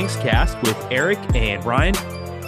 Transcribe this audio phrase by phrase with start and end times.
[0.00, 1.92] Kings Cast with Eric and Ryan.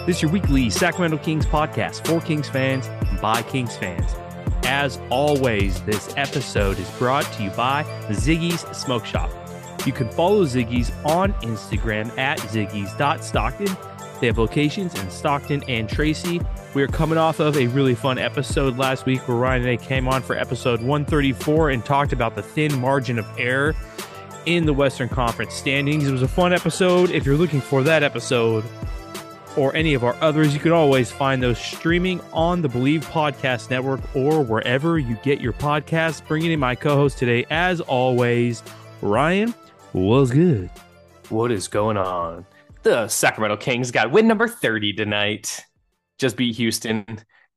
[0.07, 4.15] This is your weekly Sacramento Kings podcast for Kings fans and by Kings fans.
[4.63, 9.29] As always, this episode is brought to you by Ziggy's Smoke Shop.
[9.85, 13.77] You can follow Ziggy's on Instagram at ziggy's.stockton.
[14.19, 16.41] They have locations in Stockton and Tracy.
[16.73, 19.77] We are coming off of a really fun episode last week where Ryan and I
[19.77, 23.75] came on for episode 134 and talked about the thin margin of error
[24.45, 26.07] in the Western Conference standings.
[26.07, 27.11] It was a fun episode.
[27.11, 28.63] If you're looking for that episode
[29.55, 33.69] or any of our others, you can always find those streaming on the Believe Podcast
[33.69, 36.25] Network or wherever you get your podcasts.
[36.27, 38.63] Bringing in my co host today, as always,
[39.01, 39.53] Ryan.
[39.91, 40.69] What's good?
[41.29, 42.45] What is going on?
[42.83, 45.61] The Sacramento Kings got win number 30 tonight.
[46.17, 47.05] Just beat Houston.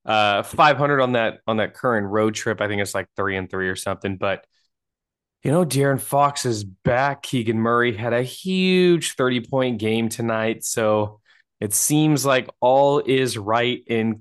[0.05, 2.61] Uh 500 on that on that current road trip.
[2.61, 4.47] I think it's like 3 and 3 or something, but
[5.47, 7.22] you know, De'Aaron Fox is back.
[7.22, 10.64] Keegan Murray had a huge 30 point game tonight.
[10.64, 11.20] So
[11.61, 14.19] it seems like all is right in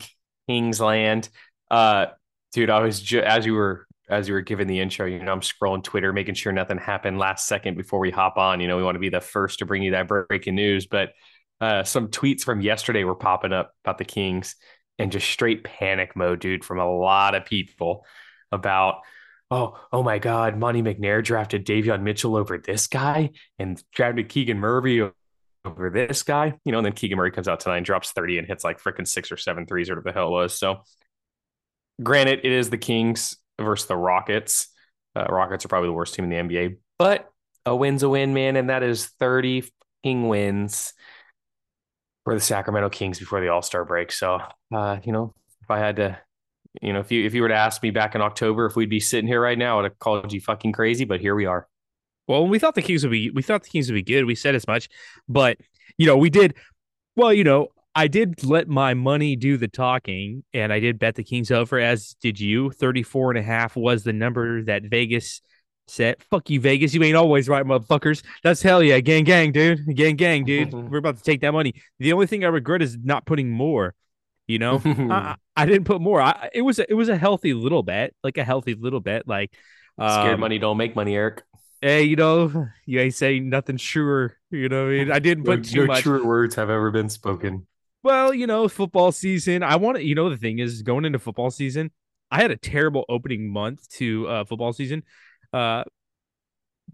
[0.47, 1.29] Kingsland.
[1.71, 2.05] Uh,
[2.53, 5.31] dude, I was ju- as you were as you were giving the intro, you know,
[5.31, 8.59] I'm scrolling Twitter, making sure nothing happened last second before we hop on.
[8.59, 10.85] You know, we want to be the first to bring you that breaking news.
[10.85, 11.13] But
[11.59, 14.57] uh, some tweets from yesterday were popping up about the Kings
[14.99, 18.05] and just straight panic mode, dude, from a lot of people
[18.51, 18.97] about
[19.51, 24.59] oh, oh my God, Monte McNair drafted Davion Mitchell over this guy and drafted Keegan
[24.59, 25.09] Murray
[25.65, 28.39] over this guy, you know, and then Keegan Murray comes out tonight and drops 30
[28.39, 30.57] and hits like freaking six or seven threes or whatever the hell it was.
[30.57, 30.81] So
[32.01, 34.67] granted, it is the Kings versus the Rockets.
[35.15, 37.29] Uh, Rockets are probably the worst team in the NBA, but
[37.65, 38.55] a win's a win, man.
[38.55, 39.63] And that is 30
[40.03, 40.93] King wins
[42.23, 44.11] for the Sacramento Kings before the All Star break.
[44.11, 44.39] So,
[44.73, 46.19] uh, you know, if I had to
[46.81, 48.89] you know, if you if you were to ask me back in October if we'd
[48.89, 51.05] be sitting here right now, I would have called you fucking crazy.
[51.05, 51.67] But here we are.
[52.27, 54.25] Well, we thought the Kings would be we thought the Kings would be good.
[54.25, 54.89] We said as much,
[55.27, 55.57] but
[55.97, 56.55] you know, we did
[57.15, 61.15] well, you know, I did let my money do the talking and I did bet
[61.15, 62.71] the Kings over, as did you.
[62.71, 65.41] 34 and a half was the number that Vegas
[65.87, 66.21] set.
[66.23, 66.93] Fuck you, Vegas.
[66.93, 68.23] You ain't always right, motherfuckers.
[68.43, 68.99] That's hell yeah.
[68.99, 69.95] Gang, gang, dude.
[69.95, 70.73] Gang, gang, dude.
[70.91, 71.73] We're about to take that money.
[71.99, 73.95] The only thing I regret is not putting more.
[74.47, 76.21] You know, I, I, didn't put more.
[76.21, 79.27] I, it was a, it was a healthy little bet, like a healthy little bet.
[79.27, 79.53] Like
[79.97, 81.43] um, scared money don't make money, Eric.
[81.81, 84.37] Hey, you know, you ain't saying nothing sure.
[84.51, 85.11] You know, I, mean?
[85.11, 86.03] I didn't put no, too no much.
[86.03, 87.65] truer words have ever been spoken.
[88.03, 89.63] Well, you know, football season.
[89.63, 90.03] I want to.
[90.03, 91.91] You know, the thing is, going into football season,
[92.29, 95.03] I had a terrible opening month to uh, football season.
[95.53, 95.83] Uh,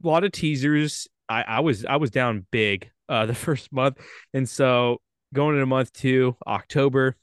[0.03, 1.07] a lot of teasers.
[1.28, 3.97] I, I was I was down big uh, the first month,
[4.33, 5.01] and so
[5.33, 7.16] going into month two, October,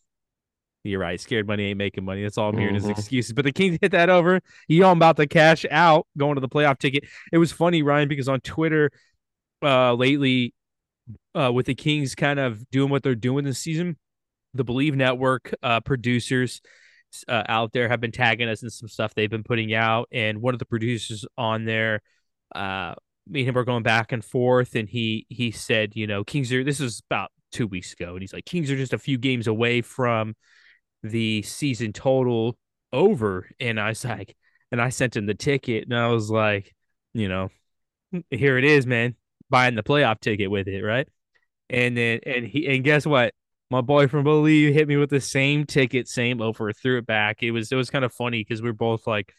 [0.84, 1.21] you're right.
[1.21, 2.22] Scared money ain't making money.
[2.22, 2.91] That's all I'm hearing mm-hmm.
[2.91, 3.33] is excuses.
[3.33, 4.41] But the Kings hit that over.
[4.69, 7.05] You all about to cash out going to the playoff ticket.
[7.33, 8.91] It was funny, Ryan, because on Twitter
[9.62, 10.55] uh lately,
[11.34, 13.97] uh with the Kings kind of doing what they're doing this season,
[14.55, 16.61] the Believe Network uh producers
[17.27, 20.09] uh, out there have been tagging us in some stuff they've been putting out.
[20.12, 22.03] And one of the producers on there,
[22.55, 22.95] uh,
[23.27, 26.53] me and him were going back and forth, and he he said, you know, Kings
[26.53, 29.19] are this was about two weeks ago, and he's like, Kings are just a few
[29.19, 30.34] games away from
[31.03, 32.56] the season total
[32.92, 33.48] over.
[33.60, 34.36] And I was like,
[34.70, 36.75] and I sent him the ticket and I was like,
[37.14, 37.50] you know,
[38.31, 39.14] here it is, man,
[39.50, 41.09] buying the playoff ticket with it, right?
[41.70, 43.34] And then, and he, and guess what?
[43.70, 47.42] My boy from Believe hit me with the same ticket, same over, threw it back.
[47.42, 49.33] It was, it was kind of funny because we are both like,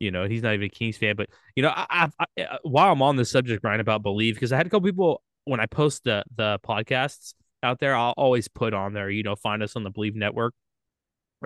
[0.00, 1.86] you know, he's not even a Kings fan, but you know, I,
[2.18, 4.70] I, I uh, while I'm on the subject, Brian, about Believe, because I had a
[4.70, 9.10] couple people when I post the the podcasts out there, I'll always put on there,
[9.10, 10.54] you know, find us on the Believe Network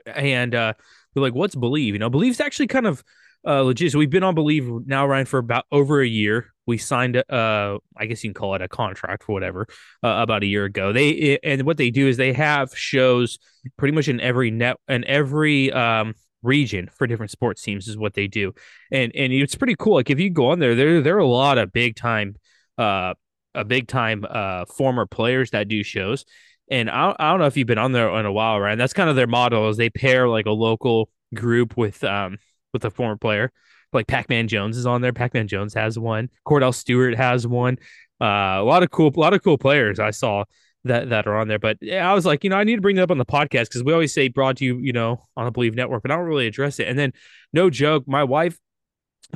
[0.07, 0.73] and uh,
[1.15, 3.03] they're like, "What's Believe?" You know, Believe's actually kind of
[3.47, 3.93] uh, legit.
[3.93, 6.53] So we've been on Believe now, Ryan, for about over a year.
[6.67, 9.67] We signed, uh, I guess you can call it a contract for whatever,
[10.05, 10.93] uh, about a year ago.
[10.93, 13.39] They and what they do is they have shows
[13.77, 18.15] pretty much in every net and every um region for different sports teams is what
[18.15, 18.53] they do,
[18.93, 19.95] and and it's pretty cool.
[19.95, 22.37] Like if you go on there, there there are a lot of big time,
[22.79, 23.15] uh,
[23.55, 26.25] a big time uh former players that do shows
[26.71, 28.73] and I, I don't know if you've been on there in a while, right?
[28.73, 32.39] And that's kind of their model is they pair like a local group with um
[32.73, 33.53] with a former player.
[33.93, 35.13] Like Pac-Man Jones is on there.
[35.13, 36.31] Pac-Man Jones has one.
[36.47, 37.79] Cordell Stewart has one.
[38.21, 40.45] Uh, a lot of cool, a lot of cool players I saw
[40.85, 41.59] that that are on there.
[41.59, 43.27] But yeah, I was like, you know, I need to bring that up on the
[43.27, 46.11] podcast because we always say brought to you, you know, on the Believe Network, but
[46.11, 46.89] I don't really address it.
[46.89, 47.13] And then,
[47.53, 48.59] no joke, my wife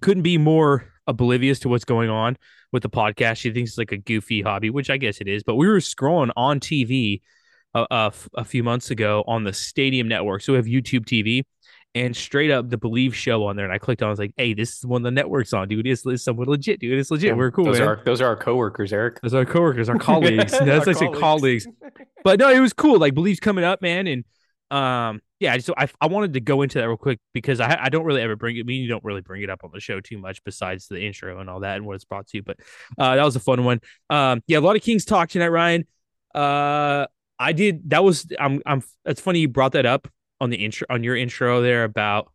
[0.01, 2.37] couldn't be more oblivious to what's going on
[2.73, 3.37] with the podcast.
[3.39, 5.43] She thinks it's like a goofy hobby, which I guess it is.
[5.43, 7.21] But we were scrolling on TV
[7.75, 11.45] a, a, a few months ago on the Stadium Network, so we have YouTube TV.
[11.95, 14.09] And straight up the Believe show on there, and I clicked on.
[14.09, 15.87] I was like, "Hey, this is one of the networks on, dude.
[15.87, 16.99] It's, it's someone legit, dude.
[16.99, 17.29] It's legit.
[17.29, 17.89] Yeah, We're cool, Those man.
[17.89, 19.23] are those are our coworkers, Eric.
[19.23, 20.53] Those are our coworkers, our colleagues.
[20.53, 21.67] That's Our I said colleagues.
[22.23, 22.99] But no, it was cool.
[22.99, 24.25] Like Believe's coming up, man, and
[24.71, 25.59] um, yeah.
[25.59, 28.23] so I, I wanted to go into that real quick because I I don't really
[28.23, 28.61] ever bring it.
[28.61, 31.01] I mean, you don't really bring it up on the show too much besides the
[31.01, 32.43] intro and all that and what it's brought to you.
[32.43, 32.59] But
[32.99, 33.81] uh, that was a fun one.
[34.11, 35.87] Um, yeah, a lot of Kings talk tonight, Ryan.
[36.35, 37.07] Uh,
[37.39, 37.91] I did.
[37.91, 38.83] That was I'm I'm.
[39.05, 40.09] It's funny you brought that up
[40.41, 42.33] on the intro on your intro there about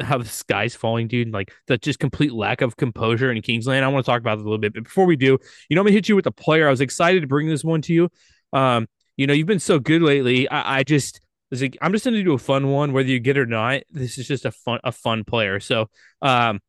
[0.00, 1.32] how the sky's falling, dude.
[1.32, 3.84] Like the just complete lack of composure in Kingsland.
[3.84, 5.38] I want to talk about it a little bit, but before we do,
[5.68, 6.66] you know, I'm gonna hit you with a player.
[6.66, 8.08] I was excited to bring this one to you.
[8.52, 10.48] Um, you know, you've been so good lately.
[10.48, 11.20] I, I just
[11.50, 13.82] like, I'm just gonna do a fun one, whether you get it or not.
[13.90, 15.60] This is just a fun a fun player.
[15.60, 15.90] So,
[16.22, 16.60] um,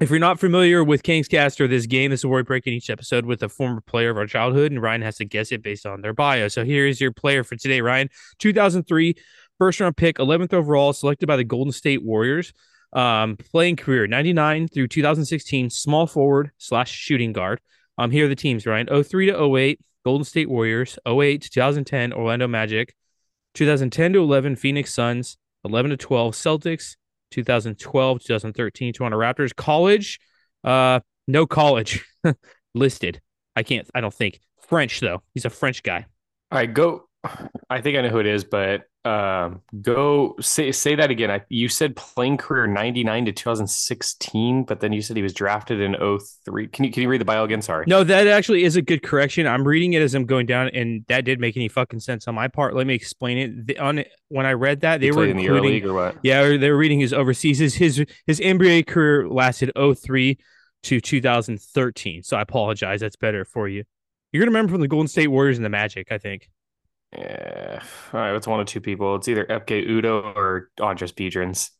[0.00, 2.72] if you're not familiar with Kingscast or this game, this is where we break in
[2.72, 5.62] each episode with a former player of our childhood, and Ryan has to guess it
[5.62, 6.48] based on their bio.
[6.48, 8.08] So here is your player for today, Ryan.
[8.38, 9.14] 2003
[9.58, 12.52] first round pick, 11th overall, selected by the Golden State Warriors.
[12.92, 17.60] Um, playing career 99 through 2016, small forward slash shooting guard.
[17.98, 18.88] Um, here are the teams, Ryan.
[19.04, 20.98] 03 to 08, Golden State Warriors.
[21.06, 22.94] 08 to 2010, Orlando Magic.
[23.54, 25.36] 2010 to 11, Phoenix Suns.
[25.64, 26.96] 11 to 12, Celtics.
[27.30, 29.54] 2012, 2013, Toronto Raptors.
[29.54, 30.20] College,
[30.62, 32.04] uh, no college
[32.74, 33.20] listed.
[33.56, 34.40] I can't, I don't think.
[34.68, 35.22] French, though.
[35.34, 36.06] He's a French guy.
[36.52, 37.04] All right, go.
[37.70, 41.30] I think I know who it is, but um, go say say that again.
[41.30, 45.80] I, you said playing career 99 to 2016, but then you said he was drafted
[45.80, 45.94] in
[46.44, 46.68] 03.
[46.68, 47.60] Can you can you read the bio again?
[47.60, 47.84] Sorry.
[47.86, 49.46] No, that actually is a good correction.
[49.46, 52.34] I'm reading it as I'm going down, and that did make any fucking sense on
[52.34, 52.74] my part.
[52.74, 53.66] Let me explain it.
[53.66, 56.16] The, on when I read that, they were in the Euro including, League or what?
[56.22, 57.58] yeah, they were reading his overseas.
[57.58, 60.38] His his, his NBA career lasted 03
[60.84, 62.22] to 2013.
[62.22, 63.00] So I apologize.
[63.00, 63.84] That's better for you.
[64.32, 66.48] You're gonna remember from the Golden State Warriors and the Magic, I think.
[67.18, 67.82] Yeah.
[68.12, 69.14] All right, it's one of two people.
[69.16, 71.70] It's either Ekpe Udoh or Andris Biedrins.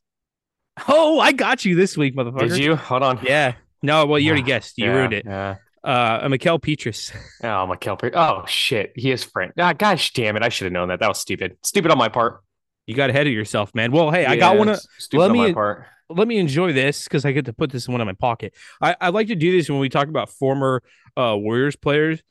[0.89, 2.49] Oh, I got you this week, motherfucker.
[2.49, 2.77] Did you?
[2.77, 3.21] Hold on.
[3.23, 3.55] Yeah.
[3.83, 4.79] No, well, you already guessed.
[4.79, 5.25] You Yeah, ruined it.
[5.27, 5.57] Yeah.
[5.83, 7.13] Uh, Mickael Pietrus.
[7.45, 9.53] Oh, Mikel Pe- Oh shit, he is French.
[9.59, 10.43] Ah, gosh damn it!
[10.43, 11.01] I should have known that.
[11.01, 11.59] That was stupid.
[11.63, 12.41] Stupid on my part.
[12.87, 13.93] You got ahead of yourself, man.
[13.93, 14.69] Well, hey, I got one.
[14.71, 15.85] Of, Stupid let on my me- part.
[16.09, 18.55] let me enjoy this because I get to put this in one in my pocket.
[18.81, 20.83] I, I like to do this when we talk about former
[21.19, 22.23] uh, Warriors players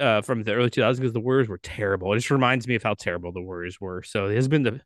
[0.00, 2.12] uh, from the early 2000s because the Warriors were terrible.
[2.12, 4.02] It just reminds me of how terrible the Warriors were.
[4.02, 4.80] So it has been the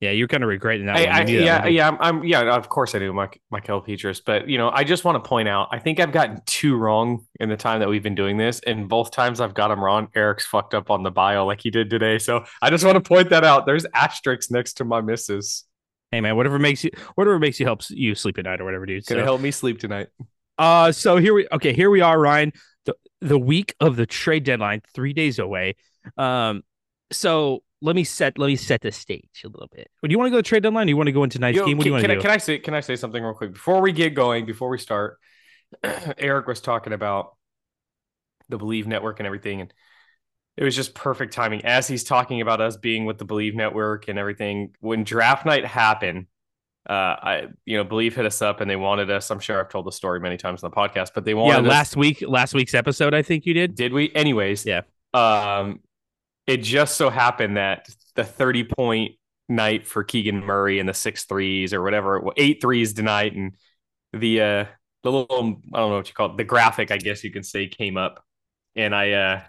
[0.00, 0.96] yeah, you're kind of regretting that.
[0.96, 1.20] I.
[1.20, 2.56] I, knew that yeah, yeah, I'm, I'm, yeah.
[2.56, 5.46] Of course, I do, Mike, Michael Pietrus, but you know, I just want to point
[5.46, 5.68] out.
[5.72, 8.88] I think I've gotten two wrong in the time that we've been doing this, and
[8.88, 10.08] both times I've got them wrong.
[10.14, 13.06] Eric's fucked up on the bio like he did today, so I just want to
[13.06, 13.66] point that out.
[13.66, 15.64] There's asterisks next to my misses.
[16.10, 18.86] Hey man, whatever makes you whatever makes you helps you sleep at night or whatever,
[18.86, 19.04] dude.
[19.04, 20.08] Gonna So, help me sleep tonight.
[20.56, 21.74] uh, so here we okay.
[21.74, 22.52] Here we are, Ryan.
[23.20, 25.76] The week of the trade deadline, three days away.
[26.16, 26.62] Um,
[27.12, 29.90] so let me set let me set the stage a little bit.
[30.02, 30.84] Do you want to go to the trade deadline?
[30.84, 31.78] Or do you want to go into tonight's Yo, game?
[31.78, 32.20] What do you can, want to can do?
[32.20, 34.46] I, can I say can I say something real quick before we get going?
[34.46, 35.18] Before we start,
[36.18, 37.36] Eric was talking about
[38.48, 39.72] the Believe Network and everything, and
[40.56, 44.08] it was just perfect timing as he's talking about us being with the Believe Network
[44.08, 44.74] and everything.
[44.80, 46.26] When draft night happened,
[46.88, 49.30] uh, I you know Believe hit us up and they wanted us.
[49.30, 51.66] I'm sure I've told the story many times on the podcast, but they yeah, wanted
[51.66, 53.74] us last week, last week's episode, I think you did.
[53.74, 54.12] did we?
[54.14, 54.82] Anyways, Yeah.
[55.12, 55.80] Um,
[56.46, 59.12] it just so happened that the 30 point
[59.48, 63.54] night for Keegan Murray and the six threes or whatever, eight threes tonight, and
[64.12, 64.64] the uh
[65.02, 67.42] the little I don't know what you call it, the graphic, I guess you can
[67.42, 68.24] say, came up,
[68.74, 69.40] and I uh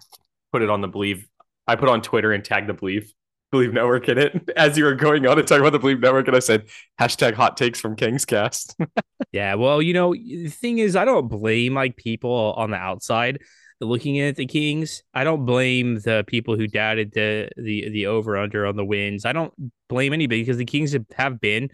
[0.51, 1.27] put it on the Believe.
[1.67, 3.13] I put on Twitter and tagged the Believe
[3.51, 6.27] Believe Network in it as you were going on to talk about the Believe Network,
[6.27, 8.75] and I said hashtag hot takes from King's Cast.
[9.31, 13.39] Yeah, well, you know, the thing is, I don't blame like people on the outside
[13.79, 15.03] looking at the Kings.
[15.13, 19.25] I don't blame the people who doubted the the the over under on the wins.
[19.25, 19.53] I don't
[19.87, 21.69] blame anybody because the Kings have, have been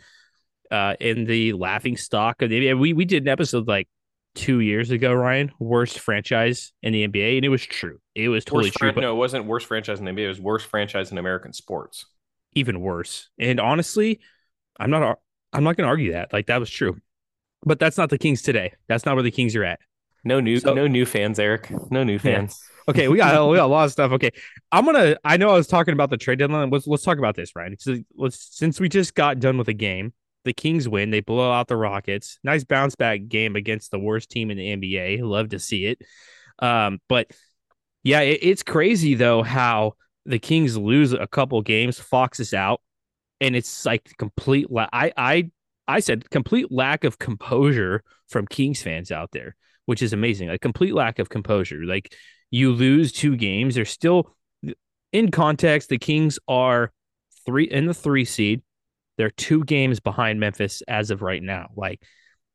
[0.72, 3.88] uh in the laughing stock of the we we did an episode like
[4.36, 8.00] two years ago, Ryan, worst franchise in the NBA, and it was true.
[8.16, 10.26] It was totally worst true, fran- but no, it wasn't worst franchise in the NBA.
[10.26, 12.06] It was worst franchise in American sports.
[12.54, 13.30] even worse.
[13.40, 14.20] And honestly,
[14.80, 15.20] I'm not
[15.54, 16.34] I'm not going to argue that.
[16.34, 17.00] Like that was true.
[17.64, 18.74] But that's not the Kings today.
[18.88, 19.80] That's not where the Kings are at.
[20.24, 21.72] No new, So- no new fans, Eric.
[21.92, 22.60] No new fans.
[22.90, 24.14] Okay, we got we got a lot of stuff.
[24.14, 24.32] Okay,
[24.72, 25.18] I'm gonna.
[25.26, 26.70] I know I was talking about the trade deadline.
[26.70, 27.76] Let's let's talk about this, Ryan.
[27.78, 30.14] So let's since we just got done with a game,
[30.48, 31.12] The Kings win.
[31.12, 32.40] They blow out the Rockets.
[32.44, 35.22] Nice bounce back game against the worst team in the NBA.
[35.22, 36.02] Love to see it.
[36.60, 37.30] Um, but
[38.04, 39.94] yeah, it, it's crazy though how
[40.26, 42.00] the Kings lose a couple games.
[42.00, 42.82] Fox is out,
[43.42, 44.72] and it's like complete.
[44.72, 45.52] La- I I
[45.88, 50.50] I said complete lack of composure from Kings fans out there, which is amazing.
[50.50, 51.84] A complete lack of composure.
[51.84, 52.14] Like
[52.50, 54.36] you lose two games, they're still
[55.12, 55.90] in context.
[55.90, 56.92] The Kings are
[57.46, 58.62] three in the three seed.
[59.18, 61.70] They're two games behind Memphis as of right now.
[61.76, 62.02] Like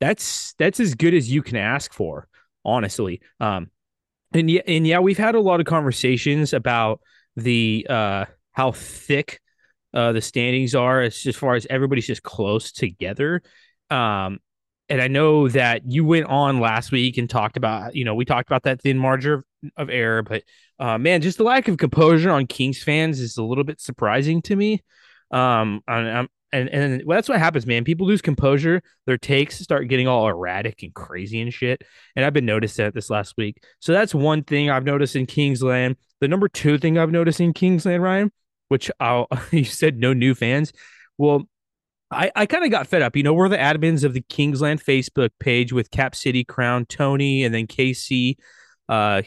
[0.01, 2.29] that's that's as good as you can ask for,
[2.65, 3.21] honestly.
[3.41, 3.71] Um,
[4.33, 7.01] and yeah, and yeah, we've had a lot of conversations about
[7.37, 9.41] the uh how thick
[9.95, 13.43] uh the standings are as, as far as everybody's just close together.
[13.91, 14.39] Um,
[14.89, 18.25] and I know that you went on last week and talked about, you know, we
[18.25, 19.45] talked about that thin margin of,
[19.77, 20.43] of error, but
[20.79, 24.43] uh, man, just the lack of composure on Kings fans is a little bit surprising
[24.43, 24.83] to me.
[25.31, 27.85] Um, and, and and well, that's what happens, man.
[27.85, 31.83] People lose composure, their takes start getting all erratic and crazy and shit.
[32.15, 33.63] And I've been noticing that this last week.
[33.81, 35.97] So that's one thing I've noticed in Kingsland.
[36.21, 38.31] The number two thing I've noticed in Kingsland, Ryan,
[38.69, 40.73] which I'll, you said no new fans.
[41.19, 41.49] Well,
[42.11, 43.17] I, I kind of got fed up.
[43.17, 47.45] You know, we're the admins of the Kingsland Facebook page with Cap City Crown, Tony,
[47.45, 48.37] and then KC
[48.89, 49.23] uh,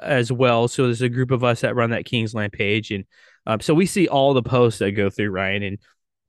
[0.00, 0.68] as well.
[0.68, 2.90] So there's a group of us that run that Kingsland page.
[2.90, 3.04] And
[3.46, 5.62] um, so we see all the posts that go through, Ryan.
[5.62, 5.78] And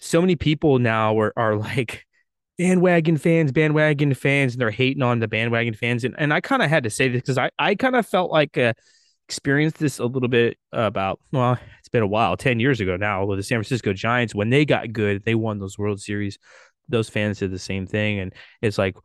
[0.03, 2.05] so many people now are, are like
[2.57, 6.03] bandwagon fans, bandwagon fans, and they're hating on the bandwagon fans.
[6.03, 8.31] And, and I kind of had to say this because I, I kind of felt
[8.31, 8.74] like uh,
[9.27, 13.25] experienced this a little bit about, well, it's been a while, 10 years ago now,
[13.25, 16.38] with the San Francisco Giants, when they got good, they won those World Series.
[16.89, 18.19] Those fans did the same thing.
[18.19, 18.95] And it's like,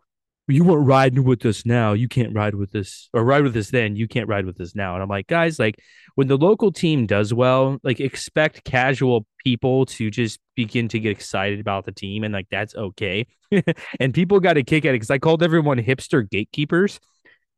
[0.48, 1.92] you weren't riding with us now.
[1.92, 3.96] You can't ride with us or ride with us then.
[3.96, 4.94] You can't ride with us now.
[4.94, 5.78] And I'm like, guys, like
[6.14, 11.10] when the local team does well, like expect casual people to just begin to get
[11.10, 12.24] excited about the team.
[12.24, 13.26] And like, that's okay.
[14.00, 16.98] and people got a kick at it because I called everyone hipster gatekeepers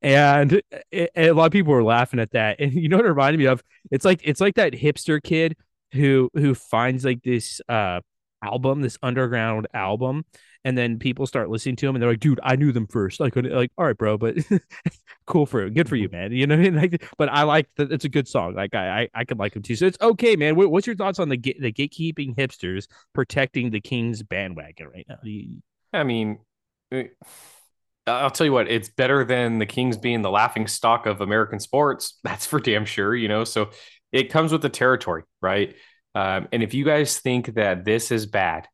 [0.02, 2.60] and it, it, a lot of people were laughing at that.
[2.60, 3.62] And you know what it reminded me of?
[3.90, 5.56] It's like it's like that hipster kid
[5.92, 8.00] who who finds like this uh
[8.42, 10.24] album, this underground album,
[10.64, 13.20] and then people start listening to him and they're like, dude, I knew them first.
[13.20, 14.36] Like, like, all right, bro, but
[15.26, 16.32] cool for good for you, man.
[16.32, 16.80] You know what I mean?
[16.80, 18.54] Like, but I like that it's a good song.
[18.54, 19.76] Like I I, I could like them too.
[19.76, 20.56] So it's okay, man.
[20.56, 25.18] What's your thoughts on the the gatekeeping hipsters protecting the Kings bandwagon right now?
[25.92, 26.38] I mean,
[28.06, 31.60] I'll tell you what, it's better than the Kings being the laughing stock of American
[31.60, 32.18] sports.
[32.24, 33.44] That's for damn sure, you know.
[33.44, 33.70] So
[34.12, 35.74] it comes with the territory, right?
[36.14, 38.66] Um, and if you guys think that this is bad,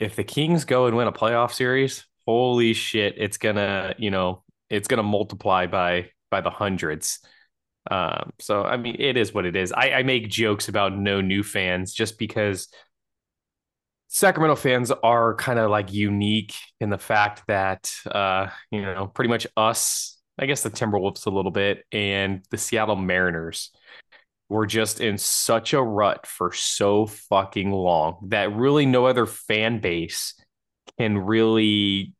[0.00, 4.42] if the Kings go and win a playoff series, holy shit, it's gonna, you know,
[4.70, 7.20] it's gonna multiply by by the hundreds.
[7.90, 9.72] Um, so I mean, it is what it is.
[9.72, 12.68] I, I make jokes about no new fans just because
[14.08, 19.28] Sacramento fans are kind of like unique in the fact that uh, you know, pretty
[19.28, 23.70] much us, I guess the Timberwolves a little bit, and the Seattle Mariners
[24.48, 29.80] were just in such a rut for so fucking long that really no other fan
[29.80, 30.34] base
[30.98, 32.14] can really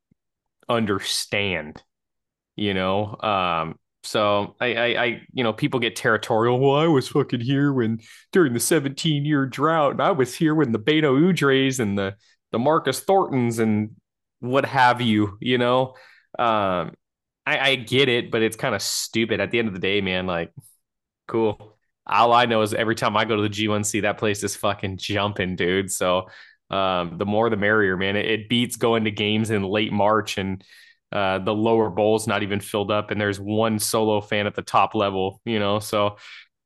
[0.69, 1.83] understand.
[2.57, 6.59] You know, um, so I, I, I, you know, people get territorial.
[6.59, 8.01] Well, I was fucking here when
[8.33, 12.15] during the 17 year drought, and I was here when the Beno Udrihs and the
[12.53, 13.91] the Marcus Thorntons and
[14.41, 15.37] what have you.
[15.41, 15.95] You know,
[16.39, 16.95] um,
[17.45, 19.41] I, I get it, but it's kind of stupid.
[19.41, 20.53] At the end of the day, man, like,
[21.29, 21.76] cool.
[22.07, 24.99] All I know is every time I go to the G1C, that place is fucking
[24.99, 25.91] jumping, dude.
[25.91, 26.29] So
[26.71, 28.17] um, the more the merrier, man.
[28.17, 30.63] It, it beats going to games in late March and
[31.13, 34.63] uh, the lower bowl's not even filled up, and there's one solo fan at the
[34.63, 35.79] top level, you know.
[35.79, 36.17] So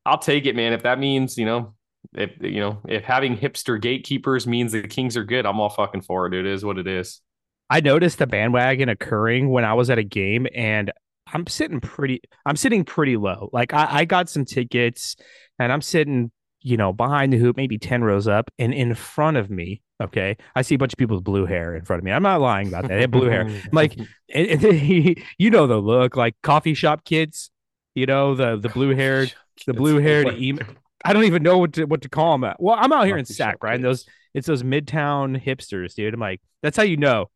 [0.07, 0.73] I'll take it, man.
[0.73, 1.75] If that means, you know,
[2.15, 6.03] if you know, if having hipster gatekeepers means the Kings are good, I'm all fucking
[6.03, 6.35] for it.
[6.35, 7.21] It is what it is.
[7.69, 10.91] I noticed the bandwagon occurring when I was at a game, and
[11.33, 12.23] I'm sitting pretty.
[12.47, 13.51] I'm sitting pretty low.
[13.53, 15.17] Like I, I got some tickets,
[15.59, 19.37] and I'm sitting, you know, behind the hoop, maybe ten rows up, and in front
[19.37, 22.05] of me Okay, I see a bunch of people with blue hair in front of
[22.05, 22.11] me.
[22.11, 22.89] I'm not lying about that.
[22.89, 23.43] They have blue hair.
[23.43, 23.99] I'm like,
[24.33, 27.51] and, and you know the look, like coffee shop kids.
[27.95, 29.35] You know the the blue haired,
[29.67, 30.67] the blue haired email.
[31.05, 32.55] I don't even know what to what to call them.
[32.59, 33.75] Well, I'm out here in Sac, right?
[33.75, 36.15] And those it's those midtown hipsters, dude.
[36.15, 37.31] I'm like, that's how you know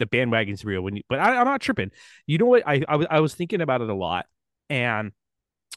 [0.00, 0.82] the bandwagon's real.
[0.82, 1.92] When you, but I, am not tripping.
[2.26, 2.64] You know what?
[2.66, 4.26] I, I I was thinking about it a lot,
[4.68, 5.12] and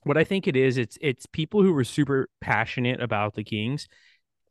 [0.04, 3.88] what I think it is, it's it's people who were super passionate about the Kings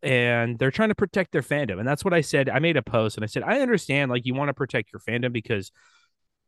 [0.02, 1.78] and they're trying to protect their fandom.
[1.78, 2.48] And that's what I said.
[2.48, 5.00] I made a post and I said, I understand like you want to protect your
[5.00, 5.70] fandom because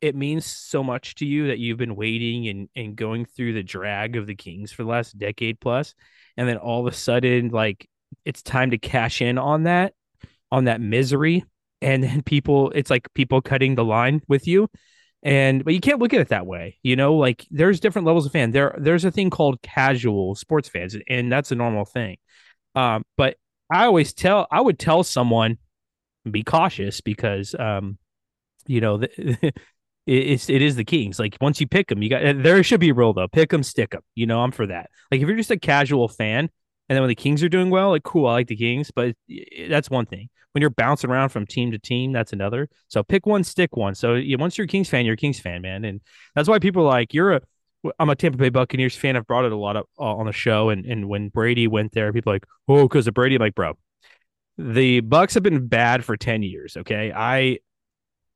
[0.01, 3.63] it means so much to you that you've been waiting and, and going through the
[3.63, 5.95] drag of the Kings for the last decade plus,
[6.35, 7.89] And then all of a sudden, like
[8.25, 9.93] it's time to cash in on that,
[10.51, 11.45] on that misery.
[11.85, 14.67] And then people it's like people cutting the line with you
[15.23, 18.25] and but you can't look at it that way you know like there's different levels
[18.25, 22.17] of fan there there's a thing called casual sports fans and that's a normal thing
[22.73, 23.37] um but
[23.71, 25.57] i always tell i would tell someone
[26.29, 27.97] be cautious because um
[28.67, 29.53] you know the,
[30.07, 31.19] it's it is the Kings.
[31.19, 33.27] Like once you pick them, you got there should be a rule though.
[33.27, 34.01] Pick them, stick them.
[34.13, 34.89] You know, I'm for that.
[35.11, 36.49] Like if you're just a casual fan,
[36.87, 39.15] and then when the Kings are doing well, like cool, I like the Kings, but
[39.69, 40.29] that's one thing.
[40.51, 42.69] When you're bouncing around from team to team, that's another.
[42.87, 43.95] So pick one, stick one.
[43.95, 46.01] So you, once you're a Kings fan, you're a Kings fan, man, and
[46.35, 47.41] that's why people like you're a.
[47.99, 49.15] I'm a Tampa Bay Buccaneers fan.
[49.15, 51.91] I've brought it a lot up uh, on the show, and and when Brady went
[51.91, 53.35] there, people like, oh, because of Brady.
[53.35, 53.77] I'm like, bro,
[54.57, 56.77] the Bucs have been bad for ten years.
[56.77, 57.59] Okay, I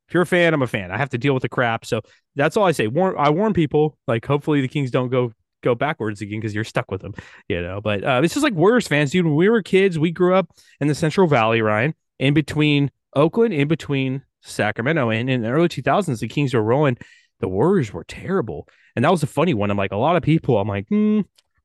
[0.10, 0.91] if you're a fan, I'm a fan.
[0.91, 1.86] I have to deal with the crap.
[1.86, 2.01] So
[2.36, 2.88] that's all I say.
[2.88, 6.63] Warn I warn people, like hopefully the Kings don't go go backwards again because you're
[6.63, 7.13] stuck with them,
[7.48, 7.82] you know.
[7.82, 9.25] But uh, it's just like Warriors fans, dude.
[9.25, 10.50] When we were kids, we grew up
[10.80, 15.70] in the Central Valley, Ryan, in between Oakland, in between Sacramento, and in the early
[15.70, 16.98] 2000s, the Kings were rolling.
[17.39, 19.72] The Warriors were terrible, and that was a funny one.
[19.72, 21.22] I'm like, a lot of people, I'm like, hmm,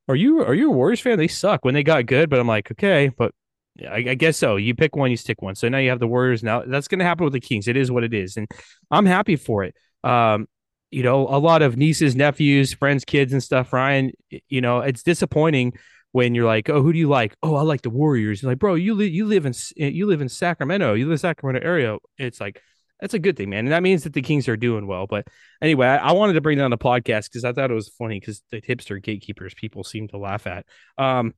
[0.07, 1.17] are you are you a Warriors fan?
[1.17, 3.33] They suck when they got good, but I'm like, okay, but
[3.81, 4.55] I, I, guess so.
[4.55, 5.55] You pick one, you stick one.
[5.55, 6.43] So now you have the Warriors.
[6.43, 7.67] Now that's going to happen with the Kings.
[7.67, 8.47] It is what it is, and
[8.91, 9.75] I'm happy for it.
[10.03, 10.47] Um,
[10.91, 13.73] you know, a lot of nieces, nephews, friends, kids, and stuff.
[13.73, 14.11] Ryan,
[14.49, 15.73] you know, it's disappointing
[16.11, 17.35] when you're like, oh, who do you like?
[17.43, 18.41] Oh, I like the Warriors.
[18.41, 20.93] You're like, bro, you live you live in you live in Sacramento.
[20.93, 21.97] You live in Sacramento area.
[22.17, 22.61] It's like
[22.99, 25.07] that's a good thing, man, and that means that the Kings are doing well.
[25.07, 25.27] But
[25.61, 27.89] anyway, I, I wanted to bring that on the podcast because I thought it was
[27.89, 30.65] funny because the hipster gatekeepers people seem to laugh at.
[30.97, 31.33] Um,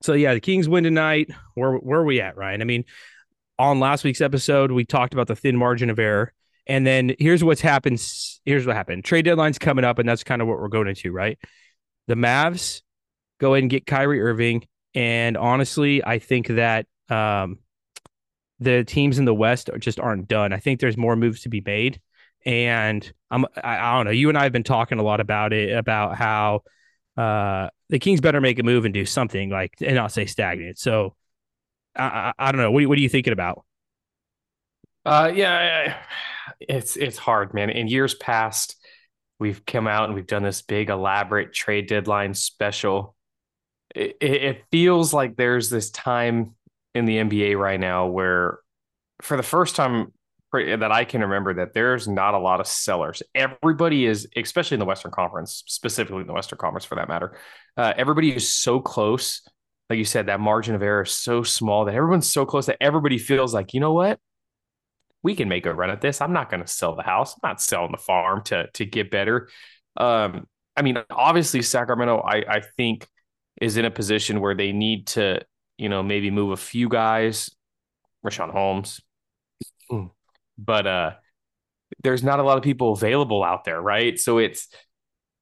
[0.00, 1.30] so yeah, the Kings win tonight.
[1.54, 2.62] Where where are we at, Ryan?
[2.62, 2.84] I mean,
[3.58, 6.32] on last week's episode, we talked about the thin margin of error.
[6.66, 8.02] And then here's what's happened.
[8.44, 9.04] Here's what happened.
[9.04, 11.38] Trade deadline's coming up, and that's kind of what we're going into, right?
[12.06, 12.82] The Mavs
[13.38, 14.66] go ahead and get Kyrie Irving.
[14.94, 17.58] And honestly, I think that um,
[18.60, 20.52] the teams in the West just aren't done.
[20.52, 22.00] I think there's more moves to be made.
[22.46, 24.10] And I'm I, I don't know.
[24.10, 26.60] You and I have been talking a lot about it, about how
[27.16, 30.78] uh, the Kings better make a move and do something like and not say stagnant.
[30.78, 31.14] So
[31.96, 32.70] I, I, I don't know.
[32.70, 33.64] What, what are you thinking about?
[35.06, 35.98] Uh, yeah,
[36.60, 37.70] it's it's hard, man.
[37.70, 38.76] In years past,
[39.38, 43.14] we've come out and we've done this big elaborate trade deadline special.
[43.94, 46.54] It, it feels like there's this time
[46.94, 48.58] in the NBA right now where,
[49.22, 50.12] for the first time
[50.62, 53.22] that I can remember that there's not a lot of sellers.
[53.34, 57.36] Everybody is, especially in the Western Conference, specifically in the Western Conference for that matter.
[57.76, 59.42] Uh, everybody is so close.
[59.90, 62.76] Like you said, that margin of error is so small that everyone's so close that
[62.80, 64.20] everybody feels like, you know what?
[65.24, 66.20] We can make a run at this.
[66.20, 67.34] I'm not going to sell the house.
[67.34, 69.48] I'm not selling the farm to to get better.
[69.96, 73.08] Um, I mean, obviously, Sacramento, I, I think,
[73.60, 75.40] is in a position where they need to,
[75.78, 77.50] you know, maybe move a few guys.
[78.24, 79.00] Richaun Holmes,
[80.58, 81.12] but uh
[82.02, 84.18] there's not a lot of people available out there, right?
[84.18, 84.68] So it's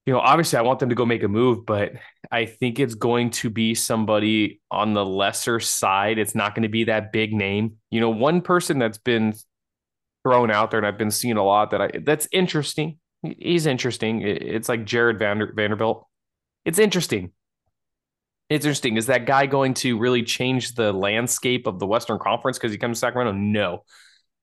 [0.04, 1.92] you know, obviously I want them to go make a move, but
[2.30, 6.18] I think it's going to be somebody on the lesser side.
[6.18, 7.76] It's not going to be that big name.
[7.92, 9.34] You know, one person that's been
[10.22, 12.98] thrown out there and I've been seeing a lot that I that's interesting.
[13.22, 14.22] He's interesting.
[14.22, 16.06] It's like Jarred Vander, Vanderbilt.
[16.64, 17.30] It's interesting.
[18.48, 18.96] It's interesting.
[18.96, 22.78] Is that guy going to really change the landscape of the Western Conference because he
[22.78, 23.32] comes to Sacramento?
[23.32, 23.84] No.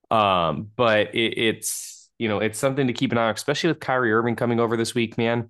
[0.09, 3.79] Um, but it, it's you know it's something to keep an eye on, especially with
[3.79, 5.49] Kyrie Irving coming over this week, man.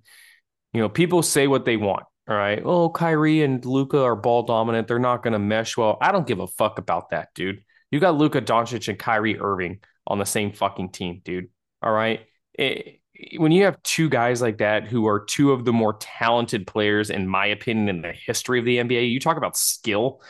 [0.72, 2.04] You know, people say what they want.
[2.28, 2.62] All right.
[2.64, 4.86] Oh, Kyrie and Luka are ball dominant.
[4.86, 5.98] They're not going to mesh well.
[6.00, 7.64] I don't give a fuck about that, dude.
[7.90, 11.48] You got Luka Doncic and Kyrie Irving on the same fucking team, dude.
[11.82, 12.20] All right.
[12.52, 13.00] It,
[13.36, 17.10] when you have two guys like that who are two of the more talented players,
[17.10, 20.20] in my opinion, in the history of the NBA, you talk about skill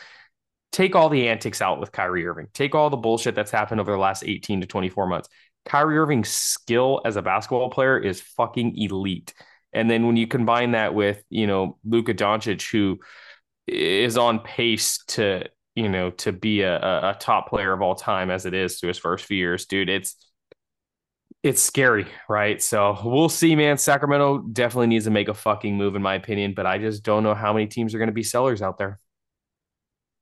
[0.71, 2.47] take all the antics out with Kyrie Irving.
[2.53, 5.29] Take all the bullshit that's happened over the last 18 to 24 months.
[5.65, 9.33] Kyrie Irving's skill as a basketball player is fucking elite.
[9.73, 12.99] And then when you combine that with, you know, Luka Doncic, who
[13.67, 18.29] is on pace to, you know, to be a, a top player of all time
[18.29, 20.15] as it is to his first few years, dude, it's
[21.43, 22.61] it's scary, right?
[22.61, 23.77] So we'll see, man.
[23.77, 27.23] Sacramento definitely needs to make a fucking move, in my opinion, but I just don't
[27.23, 28.99] know how many teams are going to be sellers out there.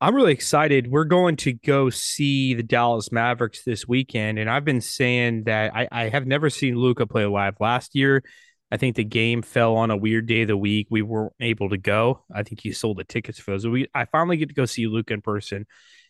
[0.00, 0.90] I'm really excited.
[0.90, 4.38] We're going to go see the Dallas Mavericks this weekend.
[4.38, 7.56] And I've been saying that I, I have never seen Luka play live.
[7.60, 8.22] Last year,
[8.70, 10.86] I think the game fell on a weird day of the week.
[10.90, 12.24] We weren't able to go.
[12.32, 13.66] I think he sold the tickets for those.
[13.66, 15.66] We I finally get to go see Luka in person.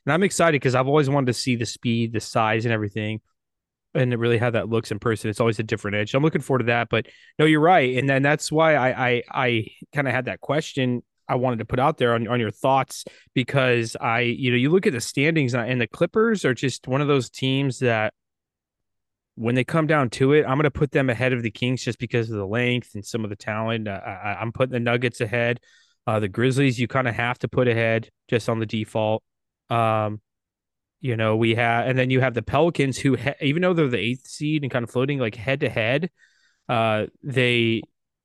[0.07, 3.21] And I'm excited because I've always wanted to see the speed, the size, and everything.
[3.93, 5.31] And really how that looks in person.
[5.31, 6.15] It's always a different edge.
[6.15, 6.89] I'm looking forward to that.
[6.91, 7.07] But
[7.39, 7.97] no, you're right.
[7.97, 11.65] And then that's why I I I kind of had that question I wanted to
[11.65, 15.01] put out there on, on your thoughts because I, you know, you look at the
[15.01, 18.15] standings and the Clippers are just one of those teams that
[19.37, 21.83] when they come down to it, I'm going to put them ahead of the Kings
[21.83, 23.89] just because of the length and some of the talent.
[23.89, 25.61] I, am putting the Nuggets ahead.
[26.07, 29.23] Uh, the Grizzlies, you kind of have to put ahead just on the default.
[29.69, 30.21] Um,
[31.01, 33.99] you know, we have, and then you have the Pelicans who, even though they're the
[33.99, 36.11] eighth seed and kind of floating like head to head,
[37.23, 37.83] they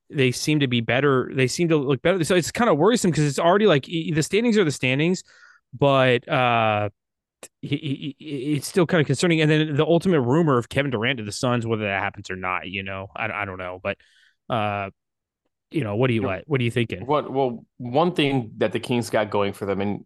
[0.10, 1.32] they seem to be better.
[1.34, 2.24] They seem to look better.
[2.24, 5.24] So it's kind of worrisome because it's already like the standings are the standings,
[5.74, 6.90] but uh,
[7.62, 9.42] he, he, it's still kind of concerning.
[9.42, 12.36] And then the ultimate rumor of Kevin Durant to the Suns, whether that happens or
[12.36, 13.98] not, you know, I, I don't know, but
[14.50, 14.90] uh,
[15.72, 17.06] you know, what do you what what are you thinking?
[17.06, 20.06] What well, one thing that the Kings got going for them, and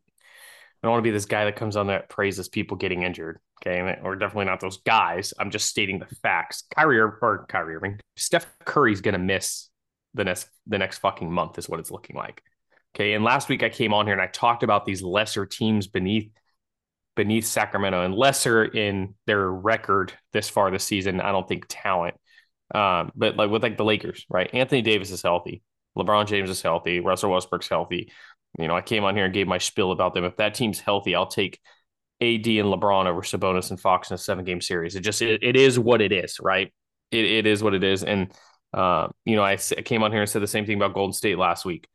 [0.81, 3.39] I don't want to be this guy that comes on that praises people getting injured.
[3.61, 3.99] Okay.
[4.01, 5.33] Or definitely not those guys.
[5.37, 6.63] I'm just stating the facts.
[6.73, 9.69] Kyrie or Kyrie Irving, Steph Curry's going to miss
[10.13, 12.41] the next, the next fucking month, is what it's looking like.
[12.95, 13.13] Okay.
[13.13, 16.31] And last week I came on here and I talked about these lesser teams beneath
[17.19, 21.19] beneath Sacramento and lesser in their record this far this season.
[21.19, 22.15] I don't think talent.
[22.73, 24.49] Um, but like with like the Lakers, right?
[24.53, 25.61] Anthony Davis is healthy.
[25.97, 27.01] LeBron James is healthy.
[27.01, 28.09] Russell Westbrook's healthy.
[28.57, 30.23] You know, I came on here and gave my spiel about them.
[30.23, 31.59] If that team's healthy, I'll take
[32.21, 34.95] AD and LeBron over Sabonis and Fox in a seven game series.
[34.95, 36.71] It just it, it is what it is, right?
[37.11, 38.05] It, it is what it is.
[38.05, 38.31] And
[38.73, 41.11] uh, you know, I, I came on here and said the same thing about Golden
[41.11, 41.85] State last week.